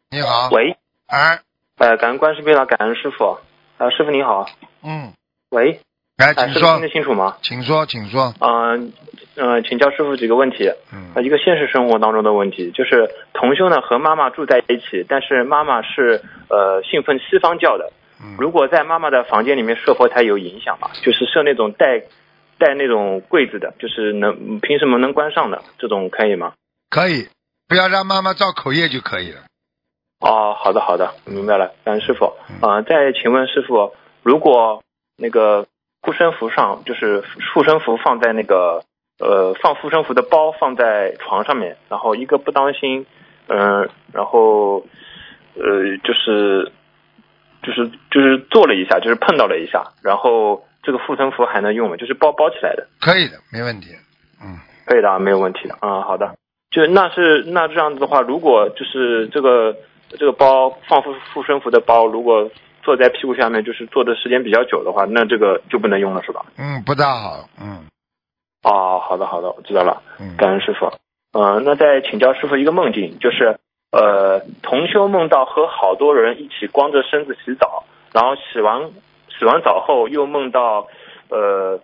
[0.09, 0.77] 你好，喂，
[1.07, 1.41] 哎，
[1.77, 3.37] 呃，感恩观世音菩萨，感恩师傅。
[3.77, 4.45] 呃，师傅你好。
[4.81, 5.11] 嗯，
[5.49, 5.81] 喂，
[6.17, 7.35] 来，呃，请说师傅听得，清楚吗？
[7.41, 8.93] 请说，请说，嗯、
[9.35, 10.71] 呃，请教师傅几个问题。
[10.93, 17.91] 嗯呃，一个现实生活当中的问题，就是同修呢和妈妈住在一起，但是妈妈是呃信奉西方教的。
[18.23, 20.91] 嗯，如果在妈妈的房间里面设佛台有影响吗？
[21.03, 22.03] 就是设那种带
[22.57, 26.53] 带那种柜子的，就是能凭什么能关上的这种可以吗？
[26.89, 27.27] 可以，
[27.67, 29.41] 不要让妈妈造口业就可以了。
[30.25, 32.33] 哦，好的好的，明白了，感恩师傅。
[32.49, 34.81] 嗯呃，再请问师傅，如果
[35.17, 35.67] 那个
[36.01, 37.23] 护身符上，就是
[37.53, 38.83] 护身符放在那个
[39.19, 43.05] 呃放护身符的包放在床上面，然后一个不当心，
[43.47, 44.83] 嗯、然后
[45.53, 46.71] 呃就是
[47.61, 51.97] 就是就是做了一下，就是碰到了一下，然后这个护身符还能用吗？
[51.97, 53.89] 就是包包起来的，可以的，没问题。
[54.43, 54.57] 嗯，
[54.87, 55.77] 可以的，没有问题的。
[55.81, 56.35] 啊、好的。
[56.71, 59.77] 就那是那这样子的话，如果就是这个
[60.09, 62.49] 这个包放护护身符的包，如果
[62.83, 66.45] 坐在屁股下面，就是坐的时间比较久的话，那这个就不能用了，是吧？
[66.57, 67.49] 嗯，不大好。
[67.59, 67.85] 嗯
[68.63, 70.91] 哦，好的好的，我知道了，嗯，感恩师傅。
[71.33, 73.59] 呃，那再请教师傅一个梦境，就是
[73.91, 77.83] 呃，同修梦到和好多人一起光着身子洗澡，
[78.13, 78.89] 然后洗完
[79.37, 80.87] 洗完澡后又梦到
[81.29, 81.79] 呃，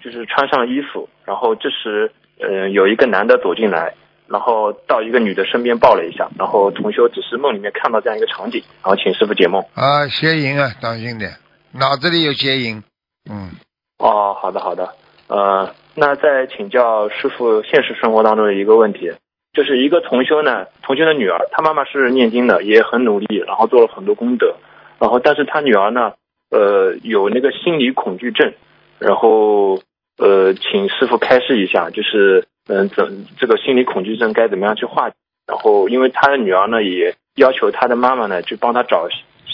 [0.00, 2.10] 就是穿上衣服，然后这时
[2.40, 3.94] 呃有一个男的走进来，
[4.26, 9.62] 然后到一个女的身边抱了一下，然后同修只是梦里面看到这样一个场景，然后请师傅解梦。
[9.74, 11.32] 啊，邪淫啊，当心点，
[11.72, 12.82] 脑子里有邪淫。
[13.30, 13.50] 嗯，
[13.98, 14.94] 哦，好的好的，
[15.28, 19.12] 呃，那再请教师傅现实生活当中的一个问题，
[19.52, 24.56] 就是一个同修呢，同修的女儿，她妈妈是念经的，也很努力，然后做了很多功德，
[24.98, 26.12] 然后但是她女儿呢，
[26.50, 28.52] 呃，有那个心理恐惧症，
[28.98, 29.80] 然后
[30.18, 35.16] 呃，请师傅开示一下，就是嗯，怎这个心理恐惧症该怎么样去化解？
[35.46, 39.08] 然后因为他的女儿呢，也要求他的妈妈呢，去帮他找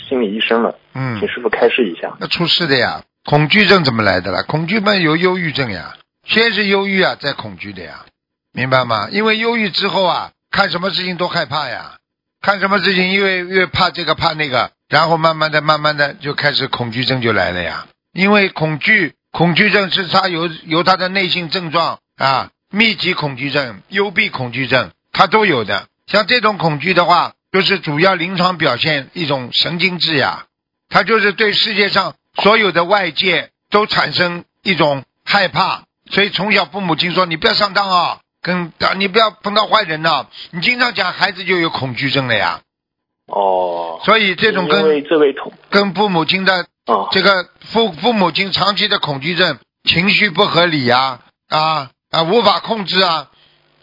[0.09, 2.17] 心理医生了，嗯请，师傅开示一下。
[2.21, 3.03] 那出事的呀。
[3.23, 4.43] 恐惧症怎么来的啦？
[4.45, 5.95] 恐惧嘛有忧郁症呀，
[6.25, 8.07] 先是忧郁啊，再恐惧的呀，
[8.55, 9.09] 明白吗？
[9.13, 11.99] 因为忧郁之后啊，看什么事情都害怕呀，
[12.41, 17.87] 看什么事情因为越怕这个怕那个，然后慢慢的慢慢的就开始恐惧症就来了呀。
[18.15, 25.87] 因为恐惧恐惧症是他由由他的内心症状啊，密集恐惧症、幽闭恐惧症，它都有的。
[26.07, 30.47] 像这种恐惧的话，就是主要临床表现一种神经质呀，
[30.89, 42.61] 他就是对世界上所有的外界都产生一种害怕，所以从小父母亲说你不要上当啊，跟啊你不要碰到坏人呐、你经常讲孩子就有恐惧症了呀。
[43.27, 51.91] 哦，所以这种跟这位同跟父母亲的啊这个父父母亲长期的恐惧症、情绪不合理呀、啊啊
[52.25, 53.29] 无法控制啊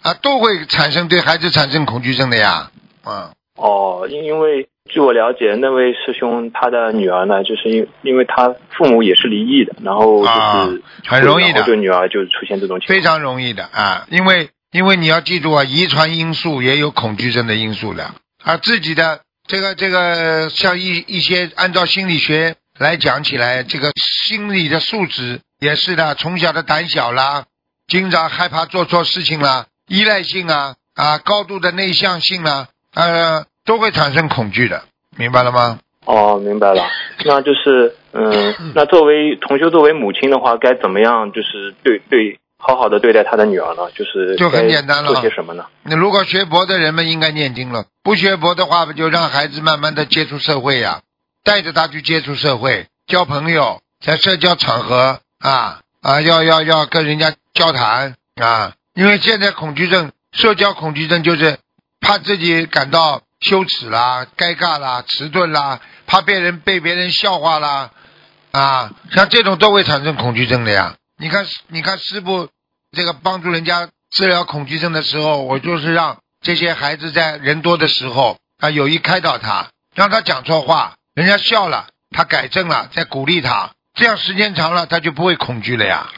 [0.02, 2.72] 啊都会产生对孩子产生恐惧症的呀。
[3.06, 10.70] 嗯，哦，因因为据我了解，那位师兄他的女儿呢，就是因因为他父母也是离异的，然后就是、啊
[11.06, 12.96] 很容易的然后对女儿就出现这种情况。
[12.96, 18.14] 非常容易的啊，因为因为你要记住啊，遗传因素也有恐惧症的因素的，
[18.44, 27.46] 而自己的这个这个像一一些按照心理学来讲起来，这个心理的素质也是的，从小的胆小啦，
[27.88, 34.84] 经常害怕做错事情啦，依赖性啊啊，高度的内向性啦，呃，都会产生恐惧的，
[35.18, 35.80] 明白了吗？
[36.06, 36.84] 哦，明白了。
[37.26, 43.90] 那就是嗯，那作为同修作为母亲的话，该怎么样就是对对好好的对待他的女儿呢？
[43.96, 45.66] 就是就很简单了做些什么呢？
[45.84, 51.02] 那如果学佛的人们应该念经了，不学佛的话，不就让孩子慢慢的接触社会呀、
[51.44, 61.58] 带着他去接触社会，交朋友，在社交场合啊啊，要要要跟人家交谈啊，因为现在恐惧症，社交恐惧症就是
[62.00, 67.90] 怕自己感到羞耻啦、尴尬啦、迟钝啦，怕别人被别人笑话啦，
[68.52, 70.96] 啊，像这种都会产生恐惧症的呀。
[71.20, 72.48] 你看，你看师傅
[72.92, 86.12] 这个帮助人家治疗恐惧症的时候，我就是让这些孩子在人多的时候啊，有意开导他，让他讲错话，人家笑了，他改正了，再鼓励他，这样时间长了，他就不会恐惧了呀，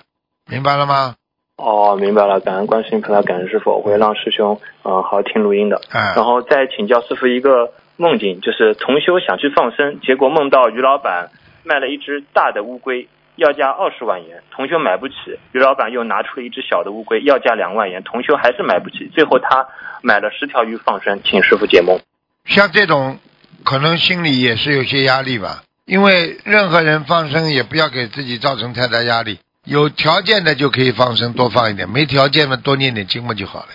[0.46, 1.16] 明白了吗？
[1.60, 5.82] 哦，明白了，感恩观世音菩萨，感恩师傅，我会让师兄嗯、呃好好听录音的。
[5.92, 11.32] 嗯、然后再请教师傅一个梦境，就是同修想去放生，结果梦到于老板
[11.66, 15.16] 卖了一只大的乌龟，要价二十万元，同修买不起，
[15.52, 19.68] 于老板又拿出了一只小的乌龟，要价两万元，同修还是买不起，最后他
[20.02, 22.00] 买了十条鱼放生，请师傅解梦。
[22.46, 23.20] 像这种
[23.66, 29.40] 可能心里也是有些压力吧，因为任何人放生也不要给自己造成太大压力。
[29.70, 33.68] 有条件的就可以放生，多放一点；没条件的多念点经嘛就好了。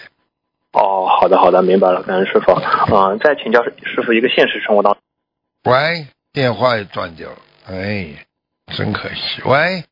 [0.72, 2.52] 哦，好的好的，明白了，感恩师傅。
[2.92, 5.00] 嗯、再请教师师傅一个现实生活当中。
[5.72, 7.36] 喂，电话也断掉了，
[7.70, 8.08] 哎，
[8.76, 9.40] 真可惜。
[9.44, 9.84] 喂，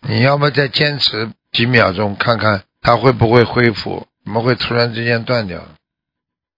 [0.00, 4.06] 你要么再坚持几秒钟，看看它会不会恢复？
[4.24, 5.60] 怎么会突然之间断掉？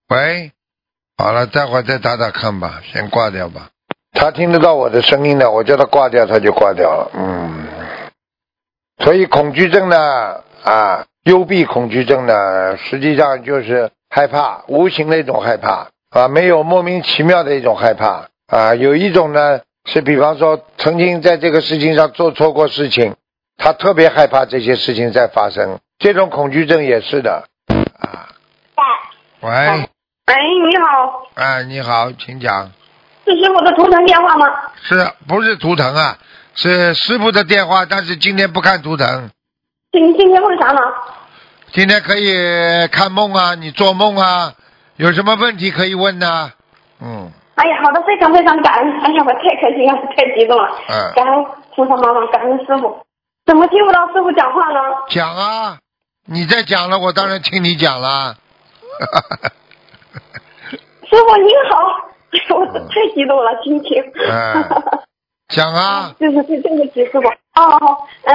[0.07, 0.53] 喂，
[1.17, 3.69] 好了，待会儿再打打看吧，先挂掉吧。
[4.13, 7.11] 他听得到我的声音的，我叫他挂掉，他就挂掉了。
[7.13, 7.67] 嗯，
[8.99, 18.75] 所以恐惧症呢，啊，幽闭恐惧症呢，实际上就是害怕，无形的一种害怕啊，没有莫名其妙的一种害怕啊。
[18.75, 23.15] 有一种呢是，比方说曾经在这个事情上做错过事情，
[23.57, 27.45] 他特别害怕这些事情再发生，这种恐惧症也是的
[27.99, 28.33] 啊。
[29.41, 30.35] 喂，喂，
[30.65, 32.71] 你好，哎，你好，请讲。
[33.25, 34.47] 这是我的图腾电话吗？
[34.81, 34.95] 是
[35.27, 36.17] 不是图腾啊？
[36.57, 39.29] 是师傅的电话，但是今天不看图腾，
[39.91, 40.81] 今今天问啥呢？
[41.71, 44.53] 今天可以看梦啊，你做梦啊，
[44.95, 46.51] 有什么问题可以问呢？
[46.99, 51.45] 嗯哎呀，好的，非常非常感恩，哎呀，我太开心了，太激动了，嗯，感恩
[51.75, 53.05] 菩萨妈妈，感恩师傅。
[53.45, 54.79] 怎么听不到师傅讲话呢？
[55.09, 55.77] 讲啊，
[56.25, 58.35] 你在讲了，我当然听你讲了。
[61.07, 61.77] 师傅您好，
[62.55, 64.03] 我太激动了，心情。
[64.27, 64.67] 哎，
[65.49, 67.27] 讲啊，对对对，对不起，师傅。
[67.27, 68.33] 哦，好，呃，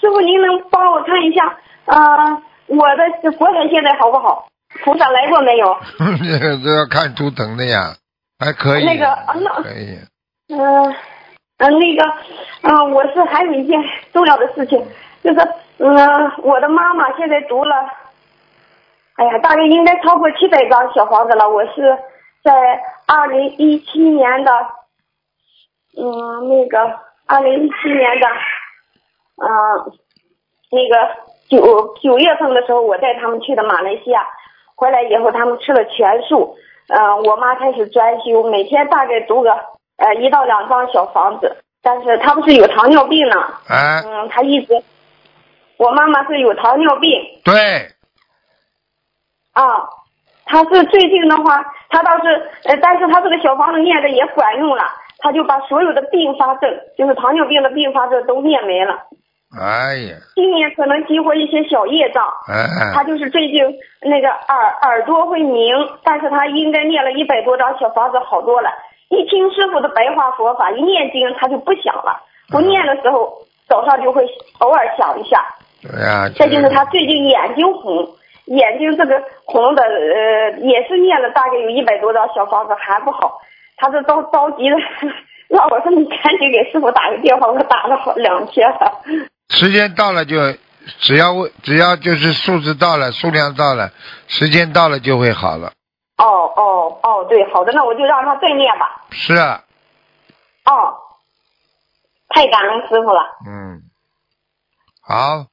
[0.00, 4.46] 师傅您能帮我看一下，呃，我的佛台现在好不好？
[4.84, 5.76] 菩萨来过没有？
[6.62, 7.94] 这要看图腾的呀，
[8.38, 9.98] 还可以，那个啊那可以。
[10.48, 10.94] 嗯、呃，
[11.58, 12.04] 呃，那个，
[12.62, 13.78] 嗯、我是还有一件
[14.12, 14.84] 重要的事情，
[15.22, 15.40] 就是，
[15.78, 17.74] 嗯、我的妈妈现在读了，
[19.16, 21.48] 哎呀，大概应该超过七百张小房子了。
[21.48, 21.96] 我是
[22.42, 22.52] 在
[23.06, 24.50] 二零一七年的，
[25.96, 28.26] 嗯，那个二零一七年的，
[29.36, 29.92] 嗯、
[30.70, 31.08] 那个
[31.48, 34.26] 九九月份的时候，我带他们去的马来西亚，
[34.74, 36.56] 回来以后他们吃了全素，
[36.88, 39.52] 嗯、我妈开始专修，每天大概读个
[39.96, 43.36] 呃一到两张小房子，但是她不是有糖尿病呢，
[43.68, 44.82] 哎，嗯，她一直，
[45.76, 47.10] 我妈妈是有糖尿病。
[47.44, 47.54] 对，
[49.52, 49.88] 啊，
[50.44, 54.82] 她是最近的话，她倒是呃，但是她这个小房子念的也管用了，
[55.24, 59.08] 她就把所有的并发症，就是糖尿病的并发症都念没了。
[59.58, 63.62] 哎呀，今年可能激活一些小业障，哎他就是最近
[64.02, 68.68] 那个耳耳朵会鸣，但是他应该念了一百多张小房子好多了。
[69.08, 72.20] 一听师傅的白话佛法，一念经他就不想了，
[72.50, 73.32] 不念的时候
[73.66, 74.26] 早上就会
[74.58, 75.42] 偶尔想一下。
[75.80, 78.08] 对呀，再就是他最近眼睛红，
[78.46, 83.38] 眼睛这个红的呃也是念了大概有一百多张小房子还不好，
[83.84, 84.76] 他这着着急的
[85.50, 89.02] 那我说你赶紧给师傅打个电话，我打了好两天了。
[89.50, 90.36] 时间到了就，
[91.00, 91.26] 只要
[91.62, 93.90] 只要就是数字到了，数量到了，
[94.26, 95.72] 时间到了就会好了。
[96.16, 96.24] 哦
[96.56, 99.02] 哦哦，对，好的，那我就让他再念吧。
[99.10, 99.60] 是啊，
[100.64, 100.96] 哦，
[102.28, 103.20] 太感恩师傅了。
[103.46, 103.82] 嗯，
[105.02, 105.44] 好，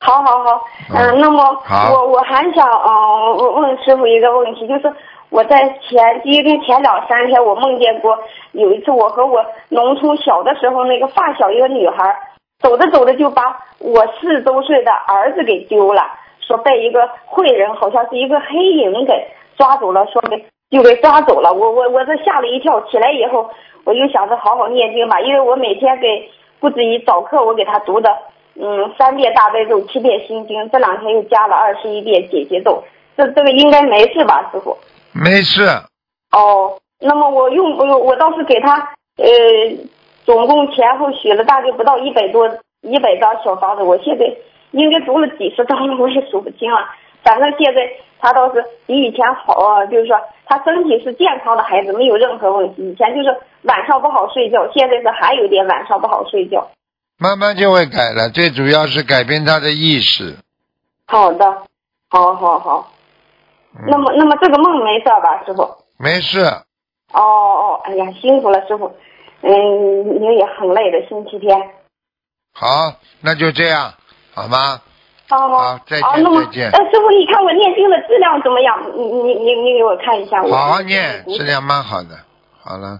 [0.00, 4.94] 好好好，嗯、嗯那么我我还想嗯、问问师傅一个问题，就是
[5.30, 8.18] 我在前第一天前两三天我梦见过
[8.52, 12.16] 有一次我和我农村小的时候那个发小一个女孩，
[12.60, 13.42] 走着走着就把
[13.78, 16.02] 我四周岁的儿子给丢了，
[16.40, 21.52] 说被一个坏人好像是一个黑影给抓走了，说给就给抓走了。
[21.52, 23.50] 我我我这吓了一跳，起来以后
[23.84, 28.10] 我就想着好好念经吧，因为我每天给不止一早课我给他读的。
[28.60, 32.82] 嗯，三遍大悲咒，七遍心经，这两天又加了二十一遍解结咒，
[33.16, 34.76] 这这个应该没事吧，师傅？
[35.12, 35.64] 没事，
[36.30, 38.76] 哦，那么我用我我倒是给他
[39.16, 39.26] 呃，
[40.24, 42.48] 总共前后许了大概不到一百多
[42.82, 44.24] 一百张小房子，我现在
[44.70, 46.78] 应该读了几十张了，我也数不清了。
[47.22, 47.80] 反正现在
[48.20, 52.90] 他倒是比以前好啊，就是说他身体是健康的孩子，没有任何问题。
[52.90, 56.68] 以前就是晚上不好睡觉，现在是还有点晚上不好睡觉。
[57.18, 58.30] 慢慢就会改了。
[58.30, 60.36] 最主要是改变他的意识。
[61.06, 61.62] 好的，
[62.08, 62.92] 好好好。
[63.74, 65.68] 嗯那么，那么这个梦没事吧，师傅？
[65.98, 66.40] 没事，
[67.12, 68.90] 哦哦，哎呀，辛苦了，师傅。
[69.42, 69.50] 嗯，
[70.20, 71.56] 您也很累的，星期天。
[72.54, 72.66] 好，
[73.20, 73.92] 那就这样，
[74.34, 74.80] 好吗？
[75.30, 78.82] 好好好再见再见呃，师傅，你看我念经的质量怎么样？
[78.96, 80.42] 你你你你给我看一下。
[80.42, 82.16] 好好念，质量蛮好的。
[82.60, 82.98] 好了，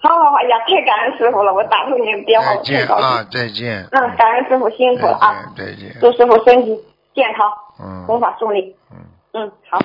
[0.00, 3.02] 好好好，哎呀，太感恩师傅了，我打通您的电话，再我太高兴。
[3.02, 3.88] 见啊，再见。
[3.90, 6.00] 嗯，感恩师傅辛苦了啊，再见，再见。
[6.00, 6.80] 祝师傅身体
[7.14, 8.76] 健康，嗯弘法顺利。
[8.92, 8.98] 嗯。
[9.34, 9.80] 嗯，好。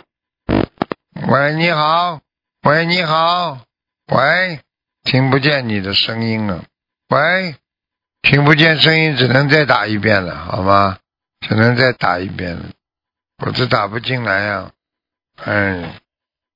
[1.27, 2.21] 喂，你好，
[2.63, 3.59] 喂，你好，
[4.07, 4.61] 喂，
[5.03, 6.63] 听不见你的声音了，
[7.09, 7.55] 喂，
[8.21, 10.97] 听不见声音，只能再打一遍了，好吗？
[11.41, 12.65] 只能再打一遍了，
[13.45, 14.71] 我这打不进来呀、
[15.35, 16.01] 哎，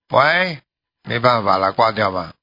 [0.10, 0.60] 喂，
[1.04, 2.34] 没办法了，挂掉吧。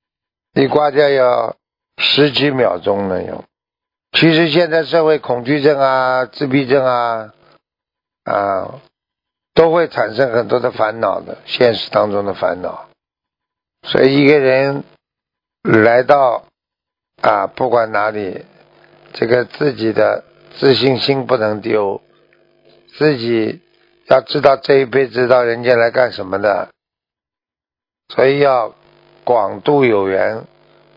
[0.54, 1.56] 一挂掉要
[1.96, 3.44] 十几秒钟了哟。
[4.12, 7.32] 其实现在社会恐惧症啊、自闭症啊，
[8.24, 8.80] 啊，
[9.60, 12.88] 都会产生很多的烦恼的，现实当中的烦恼。
[13.82, 14.84] 所以一个人
[15.62, 16.44] 来到
[17.20, 18.46] 啊，不管哪里，
[19.12, 20.24] 这个自己的
[20.56, 22.00] 自信心不能丢，
[22.96, 23.60] 自己
[24.06, 26.70] 要知道这一辈子到人间来干什么的，
[28.08, 28.74] 所以要
[29.24, 30.46] 广度有缘，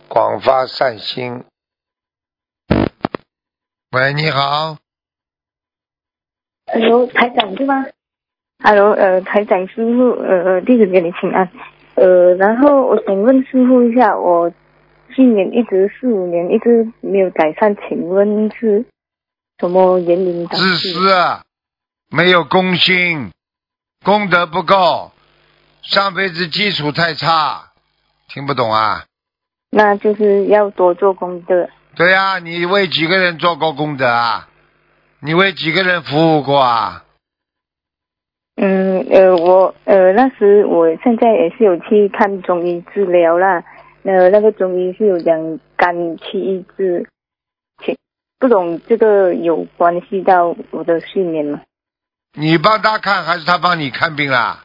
[0.07, 1.43] 广发善心。
[3.91, 4.77] 喂，你好
[6.71, 7.85] ，Hello，台长对吗
[8.63, 11.49] ？Hello，呃，台长师傅，呃，弟子给你请安。
[11.95, 14.49] 呃，然后我想问师傅一下，我
[15.13, 18.85] 去年一直四五年一直没有改善，请问是
[19.59, 20.93] 什么原因导自致？
[20.93, 21.09] 私，
[22.09, 23.31] 没有公心，
[24.05, 25.11] 功德不够，
[25.81, 27.73] 上辈子基础太差，
[28.29, 29.03] 听不懂啊？
[29.69, 31.67] 那就是要多做功德。
[31.95, 34.47] 对呀、你为几个人做过功德啊？
[35.19, 37.02] 你为几个人服务过啊？
[38.55, 43.63] 嗯呃，我呃那时我现在也是有去看中医治疗啦，
[44.03, 47.07] 呃那个中医是有讲肝气抑制，
[47.83, 47.97] 请
[48.37, 51.61] 不懂这个有关系到我的睡眠吗？
[52.35, 54.63] 你帮他看还是他帮你看病啦？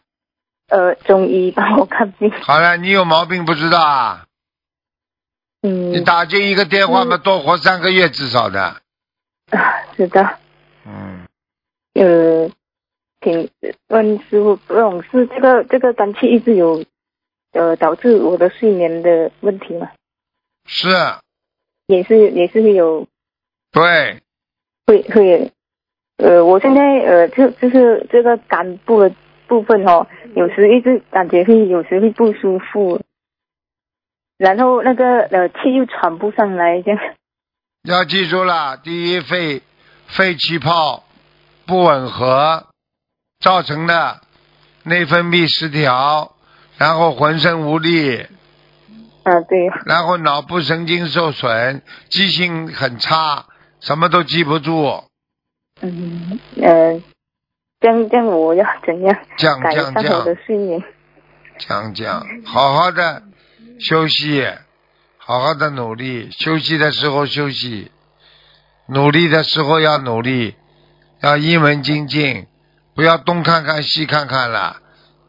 [0.68, 2.30] 呃，中医帮我看病。
[2.42, 4.26] 好了，你有毛病不知道啊？
[5.62, 5.92] 嗯。
[5.92, 8.60] 你打进一个电话嘛，多活三个月至少的。
[8.60, 8.76] 啊，
[9.96, 10.22] 知道。
[10.86, 11.24] 嗯。
[11.94, 12.50] 呃，
[13.20, 13.50] 请
[13.88, 16.84] 问师傅，不懂是这个这个肝气一直有
[17.52, 19.90] 呃导致我的睡眠的问题吗？
[20.66, 20.88] 是。
[21.86, 23.06] 也是也是会有。
[23.72, 24.22] 对。
[24.86, 25.52] 会会，
[26.16, 29.14] 呃，我现在呃就就是这个肝部的
[29.46, 33.02] 部分哦，有时一直感觉会有时会不舒服，
[34.38, 37.00] 然后那个呃气又喘不上来，这样。
[37.82, 39.62] 要记住了，第一肺
[40.06, 41.04] 肺气泡
[41.66, 42.67] 不吻合
[43.40, 44.20] 造成的
[44.82, 46.34] 内分泌失调，
[46.76, 48.26] 然后浑身无力，
[49.22, 53.46] 啊对，然后脑部神经受损，记性很差，
[53.80, 55.04] 什么都记不住。
[55.80, 57.00] 嗯呃，
[57.78, 60.82] 这样这我要怎样降改善降降我的睡眠？
[61.58, 63.22] 讲讲，好好的
[63.78, 64.44] 休息，
[65.16, 67.92] 好好的努力，休息的时候休息，
[68.88, 70.56] 努力的时候要努力，
[71.20, 72.48] 要一门精进，
[72.98, 74.78] 不要东看看西看看了，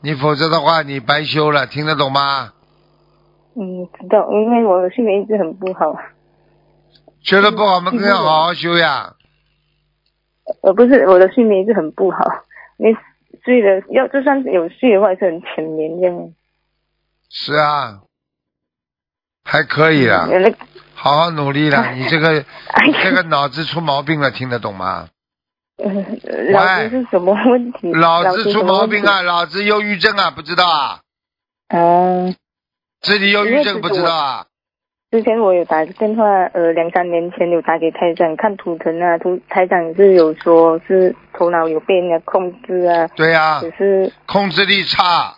[0.02, 2.52] 你否则的话你白修了，听得懂吗？
[3.56, 5.96] 嗯，知道，因为我的睡眠一直很不好。
[7.22, 9.14] 学的不好，我们更要好好修呀。
[10.64, 12.18] 呃，不是我的睡眠一直很不好，
[12.78, 12.88] 你
[13.46, 16.34] 睡的要就算是有睡的话，也是很浅眠这样。
[17.30, 18.02] 是啊，
[19.44, 20.28] 还可以啊，
[20.96, 21.94] 好好努力了。
[21.94, 25.10] 你这个你这个脑子出毛病了，听得懂吗？
[25.82, 27.92] 呃，脑子是什么 问题？
[27.94, 31.00] 老子出毛病啊，老子忧郁症啊，不知道啊？
[31.70, 32.34] 哦，
[33.02, 34.46] 自己忧郁症不知道啊？
[35.12, 36.24] 之前我有打电话，
[36.54, 45.36] 呃，两三年前有打给台长看图腾啊，图台长是有说是头脑有被人家控制啊，对呀、只是控制力差，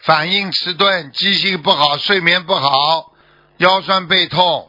[0.00, 3.12] 反应迟钝，记性不好，睡眠不好，
[3.58, 4.68] 腰酸背痛。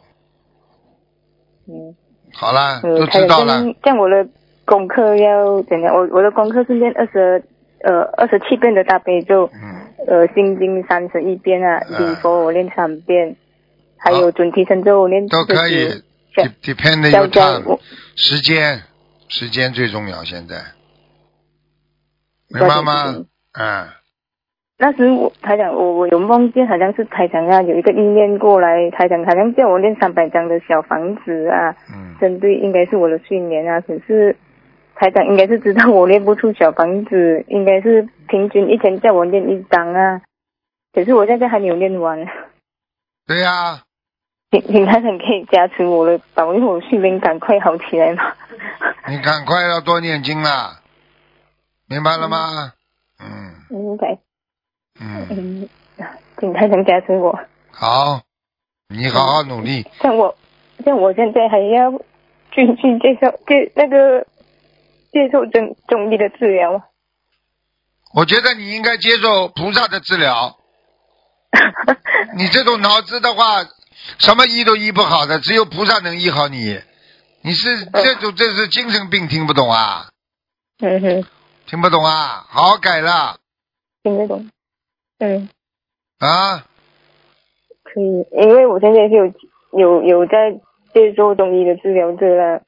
[1.66, 1.96] 嗯，
[2.34, 3.54] 好了，呃，都台知道了。
[3.54, 4.28] 长这样这样我的
[4.64, 5.94] 功课要怎样？
[5.94, 7.42] 我我的功课是练二十
[7.82, 9.50] 呃二十七遍的大悲咒，
[10.06, 13.36] 呃心经三十一遍啊，嗯礼佛我练三遍，
[13.96, 16.02] 还有准提神咒我练都可以49
[16.34, 17.78] 这，de-，depend 这 your 样这样 time，
[18.16, 18.80] 时间，
[19.28, 20.56] 时间最重要，现在，
[22.48, 23.24] 明白吗？
[23.56, 23.86] 嗯，
[24.78, 34.34] 那时我台长，我我有梦见好像是台长啊，有一个意念过来，台长好像叫我练三百张的小房子啊，嗯，针对应该是我的睡眠啊，可是
[34.94, 40.22] 台长应该是知道我练不出小房子，应该是平均一天叫我练一张啊，
[40.92, 42.26] 可是我现在还没有练完，
[43.26, 43.82] 对呀、
[44.50, 48.32] 请请台长可以加持我的，保佑我睡眠赶快好起来嘛？
[49.08, 50.80] 你赶快要多念经啦，
[51.88, 52.72] 明白了吗？
[53.20, 53.54] 嗯。
[53.70, 54.18] 明白，
[55.00, 55.68] 嗯，嗯，
[56.38, 57.36] 请台长加持我。
[57.72, 58.20] 好，
[58.88, 59.84] 你好好努力。
[60.00, 60.36] 像我，
[60.84, 61.90] 像我现在还要
[62.54, 64.24] 继续接受接那个
[65.14, 66.82] 接受中中医的治疗。
[68.12, 70.58] 我觉得你应该接受菩萨的治疗。
[72.36, 73.62] 你这种脑子的话，
[74.18, 76.80] 什么医都医不好的，只有菩萨能医好你。
[77.42, 80.08] 你是这种这是精神病，听不懂啊？
[80.80, 81.24] 嗯哼，
[81.66, 82.44] 听不懂啊？
[82.48, 83.38] 好好改了
[84.02, 84.50] 听得懂。
[85.18, 85.48] 嗯，
[86.18, 86.64] 啊！
[87.84, 89.32] 可以，因为我现在是有
[89.78, 90.50] 有有在
[90.92, 92.62] 接受中医的治疗对了。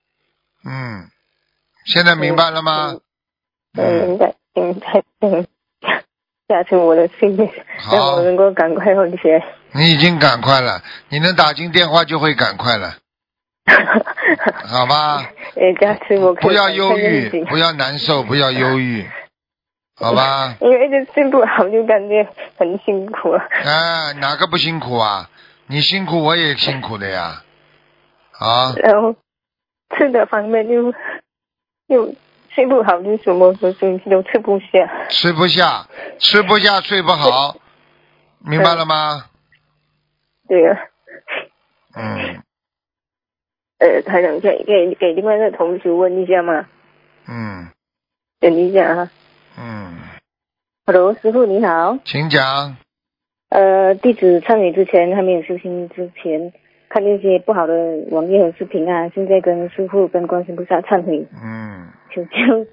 [0.65, 1.09] 嗯，
[1.87, 2.97] 现在明白了吗？
[3.79, 5.47] 嗯，明白，明白，嗯，
[6.49, 7.51] 加持我的睡眠，
[7.91, 9.45] 让好我，能够赶快好起来。
[9.73, 12.97] 你已经赶快了，你能打进电话就会赶快了，
[14.67, 15.31] 好吧？
[15.57, 19.07] 也加持我可以不要忧郁，不要难受，不要忧郁，
[19.97, 20.57] 好吧？
[20.61, 22.27] 因为一直睡不好，就感觉
[22.59, 23.39] 很辛苦了。
[23.39, 25.29] 啊，哪个不辛苦啊？
[25.67, 27.43] 你辛苦，我也辛苦的呀。
[28.39, 29.15] 啊，然后
[29.97, 30.93] 吃的方面又
[31.87, 32.15] 又
[32.51, 35.07] 睡不好，就什么东西都吃不下。
[35.09, 35.87] 吃不下，
[36.19, 37.57] 吃不下，睡不好，
[38.41, 39.27] 明白了吗？
[40.49, 40.79] 对啊，
[41.97, 42.43] 嗯
[43.79, 46.67] 呃，台长可以给给另外一个同学问一下嘛？
[47.29, 47.69] 嗯
[48.39, 49.11] 等一下啊
[49.59, 49.99] 嗯
[50.87, 51.99] ，，Hello，师傅你好。
[52.05, 52.77] 请讲。
[53.49, 56.53] 呃，弟子参与之前还没有修行之前，
[56.89, 57.75] 看那些不好的
[58.11, 61.89] 网页和视频啊，现在跟师傅跟观世音菩萨忏悔，嗯。
[62.15, 62.65] 求求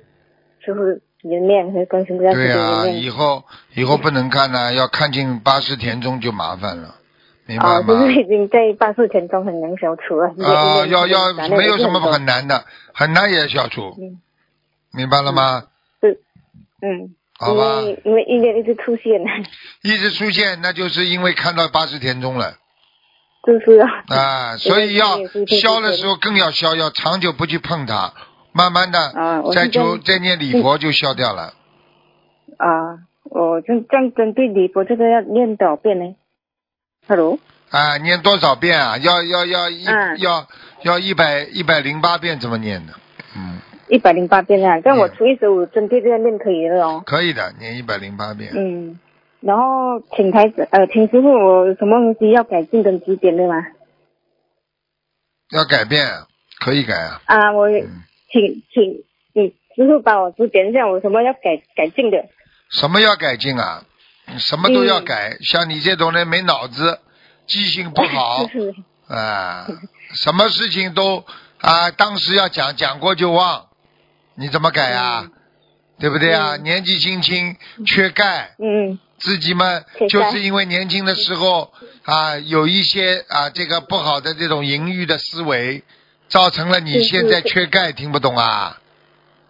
[0.60, 3.44] 师傅颜面，还是跟什么样子的对啊、以后
[3.76, 6.96] 以后不能看了、要看进八十田中就麻烦了，
[7.46, 7.88] 明白啊，吗？
[7.88, 10.28] 就是已经在八十田中很难消除了。
[10.46, 14.22] 啊，要要没有什么很难的，很难也要消除，嗯。
[14.96, 15.64] 明白了吗？
[16.82, 17.82] 嗯，好吧。
[17.82, 19.22] 因为因为意念一直出现，
[19.82, 22.58] 一直出现，那就是因为看到八十田中了
[23.46, 25.18] 就是啊，啊， 所以要
[25.60, 28.14] 消的时候更要消，要长久不去碰它，
[28.54, 31.54] 慢慢的啊，再求再念礼佛就消掉了。
[32.58, 36.16] 啊，我就这样针对礼佛这个要念多少遍呢
[37.08, 37.38] ？Hello，
[37.70, 38.98] 啊，念多少遍啊？
[39.00, 40.48] 要要要一、嗯要
[40.84, 42.94] 要一百一百零八遍怎么念的？
[43.36, 47.04] 嗯，一百零八遍啊，但我初一十五针对这个念可以了哦。
[47.06, 48.52] 可以的，念一百零八遍。
[48.56, 49.00] 嗯，
[49.46, 53.56] 然后请台子呃，请师傅，我有什么东西要改进跟指点的吗？
[55.52, 56.08] 要改变，
[56.60, 57.22] 可以改啊。
[57.26, 62.26] 啊，我嗯请请你师傅帮我指点一下，我什么要改改进的？
[62.72, 63.84] 什么要改进啊？
[64.38, 65.38] 什么都要嗯改。
[65.42, 67.00] 像你这种人没脑子，
[67.46, 68.74] 记性不好就是
[69.14, 69.68] 啊，
[70.16, 71.26] 什么事情都
[71.60, 73.68] 啊，当时要讲讲过就忘，
[74.36, 75.30] 你怎么改啊？
[76.00, 76.58] 对不对啊？
[76.58, 79.66] 年纪轻轻缺钙，嗯自己嘛
[80.10, 81.72] 就是因为年轻的时候
[82.04, 85.84] 啊，有一些啊这个不好的这种淫欲的思维，
[86.28, 88.80] 造成了你现在缺钙，听不懂啊？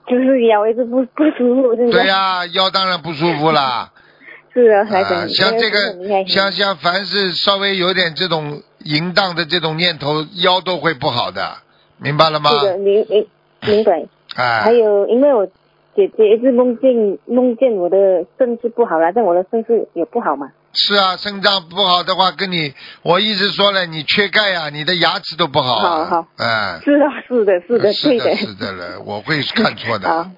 [0.06, 3.92] 就是腰一直不不舒服，对呀、腰当然不舒服啦。
[4.54, 11.58] 是啊，台长、啊，像这个，像像凡是稍微有点这种淫荡的这种念头，腰都会不好的，
[11.98, 12.52] 明白了吗？
[12.52, 13.28] 是的，明明
[13.62, 14.06] 明白。
[14.36, 15.48] 哎还，有，因为我
[15.96, 17.98] 姐姐一直梦见梦见我的
[18.38, 20.52] 肾是不好了，但我的肾是也不好嘛。
[20.74, 22.74] 是啊，肾脏不好的话，跟你
[23.04, 25.82] 我一直说了，你缺钙呀、你的牙齿都不好、啊。
[25.82, 30.10] 好好哎，是啊，是的，是的，对是的，是的了，我会看错的。
[30.10, 30.32] 好，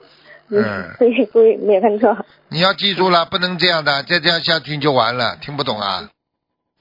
[0.50, 2.18] 嗯，对对，没有看错。
[2.50, 6.10] 你要记住了，不能这样的，再这样下去就完了，听不懂啊？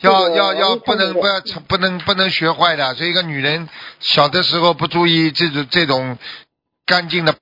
[0.01, 3.69] 要要要不能不要不能不能学坏的，所以一个女人
[4.01, 6.19] 小的时候不注意这种这种
[6.85, 7.35] 干净的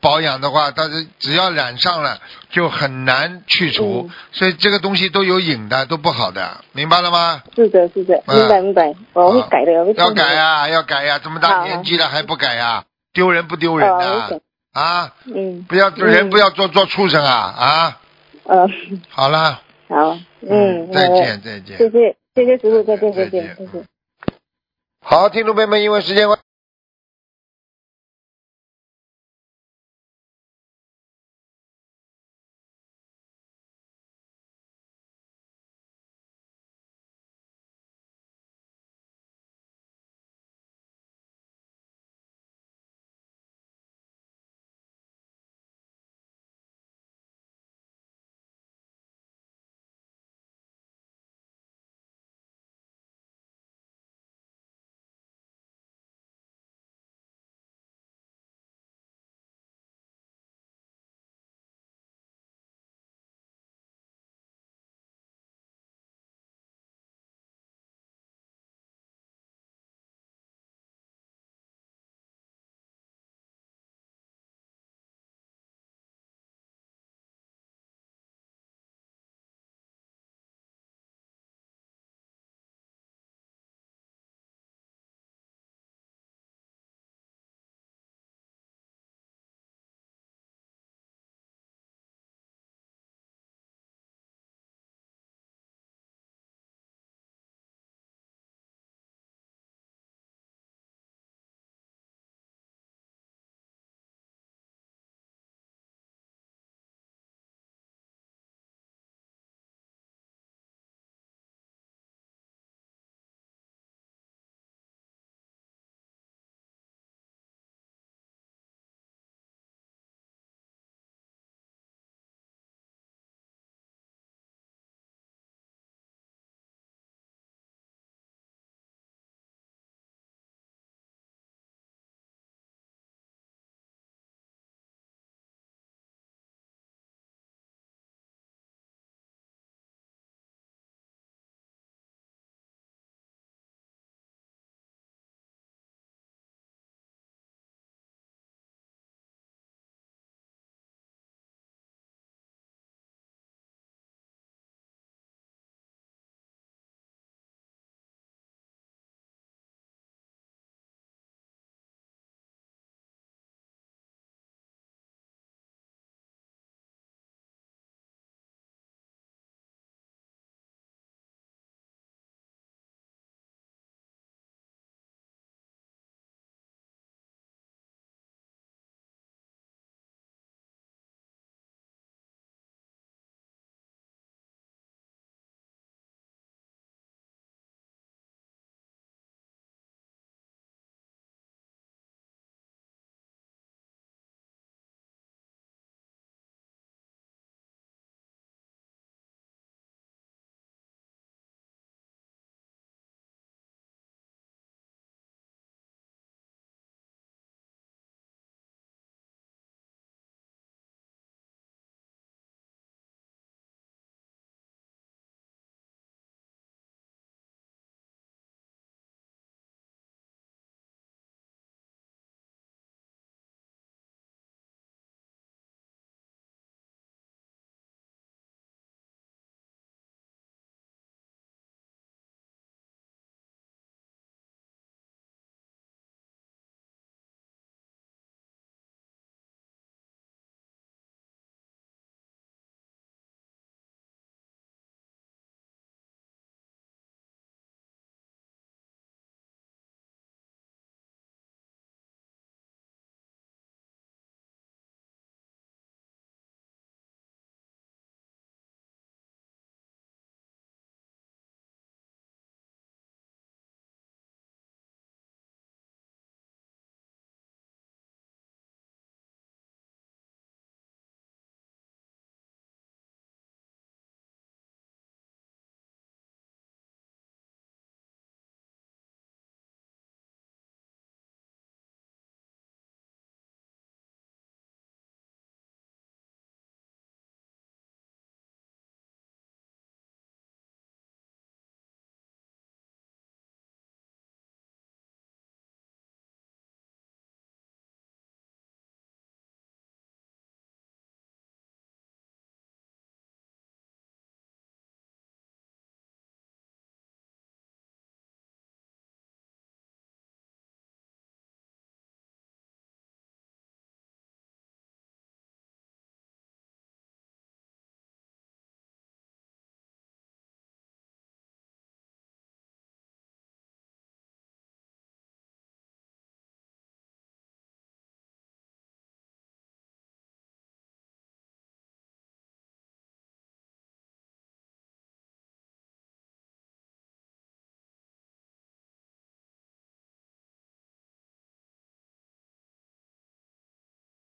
[0.00, 2.18] 保养的话，但是只要染上了
[2.50, 4.14] 就很难去除，嗯。
[4.32, 7.42] 所以这个东西都有瘾的，都不好的，明白了吗？
[7.54, 13.98] 是的，是的，啊明白明白，我会改的，我会要改呀、要改呀、这么大年纪了还不改呀、丢人不丢人哦
[14.72, 15.14] 呐、啊？
[15.26, 16.06] 嗯，不要嗯。
[16.06, 18.00] 人不要做做畜生啊啊！
[18.44, 19.60] 嗯，好了。
[19.88, 21.76] 好，嗯，再见再见。
[21.76, 23.84] 谢谢谢谢师傅，再见再见再见。
[25.02, 26.38] 好，听众朋友们，因为时间关。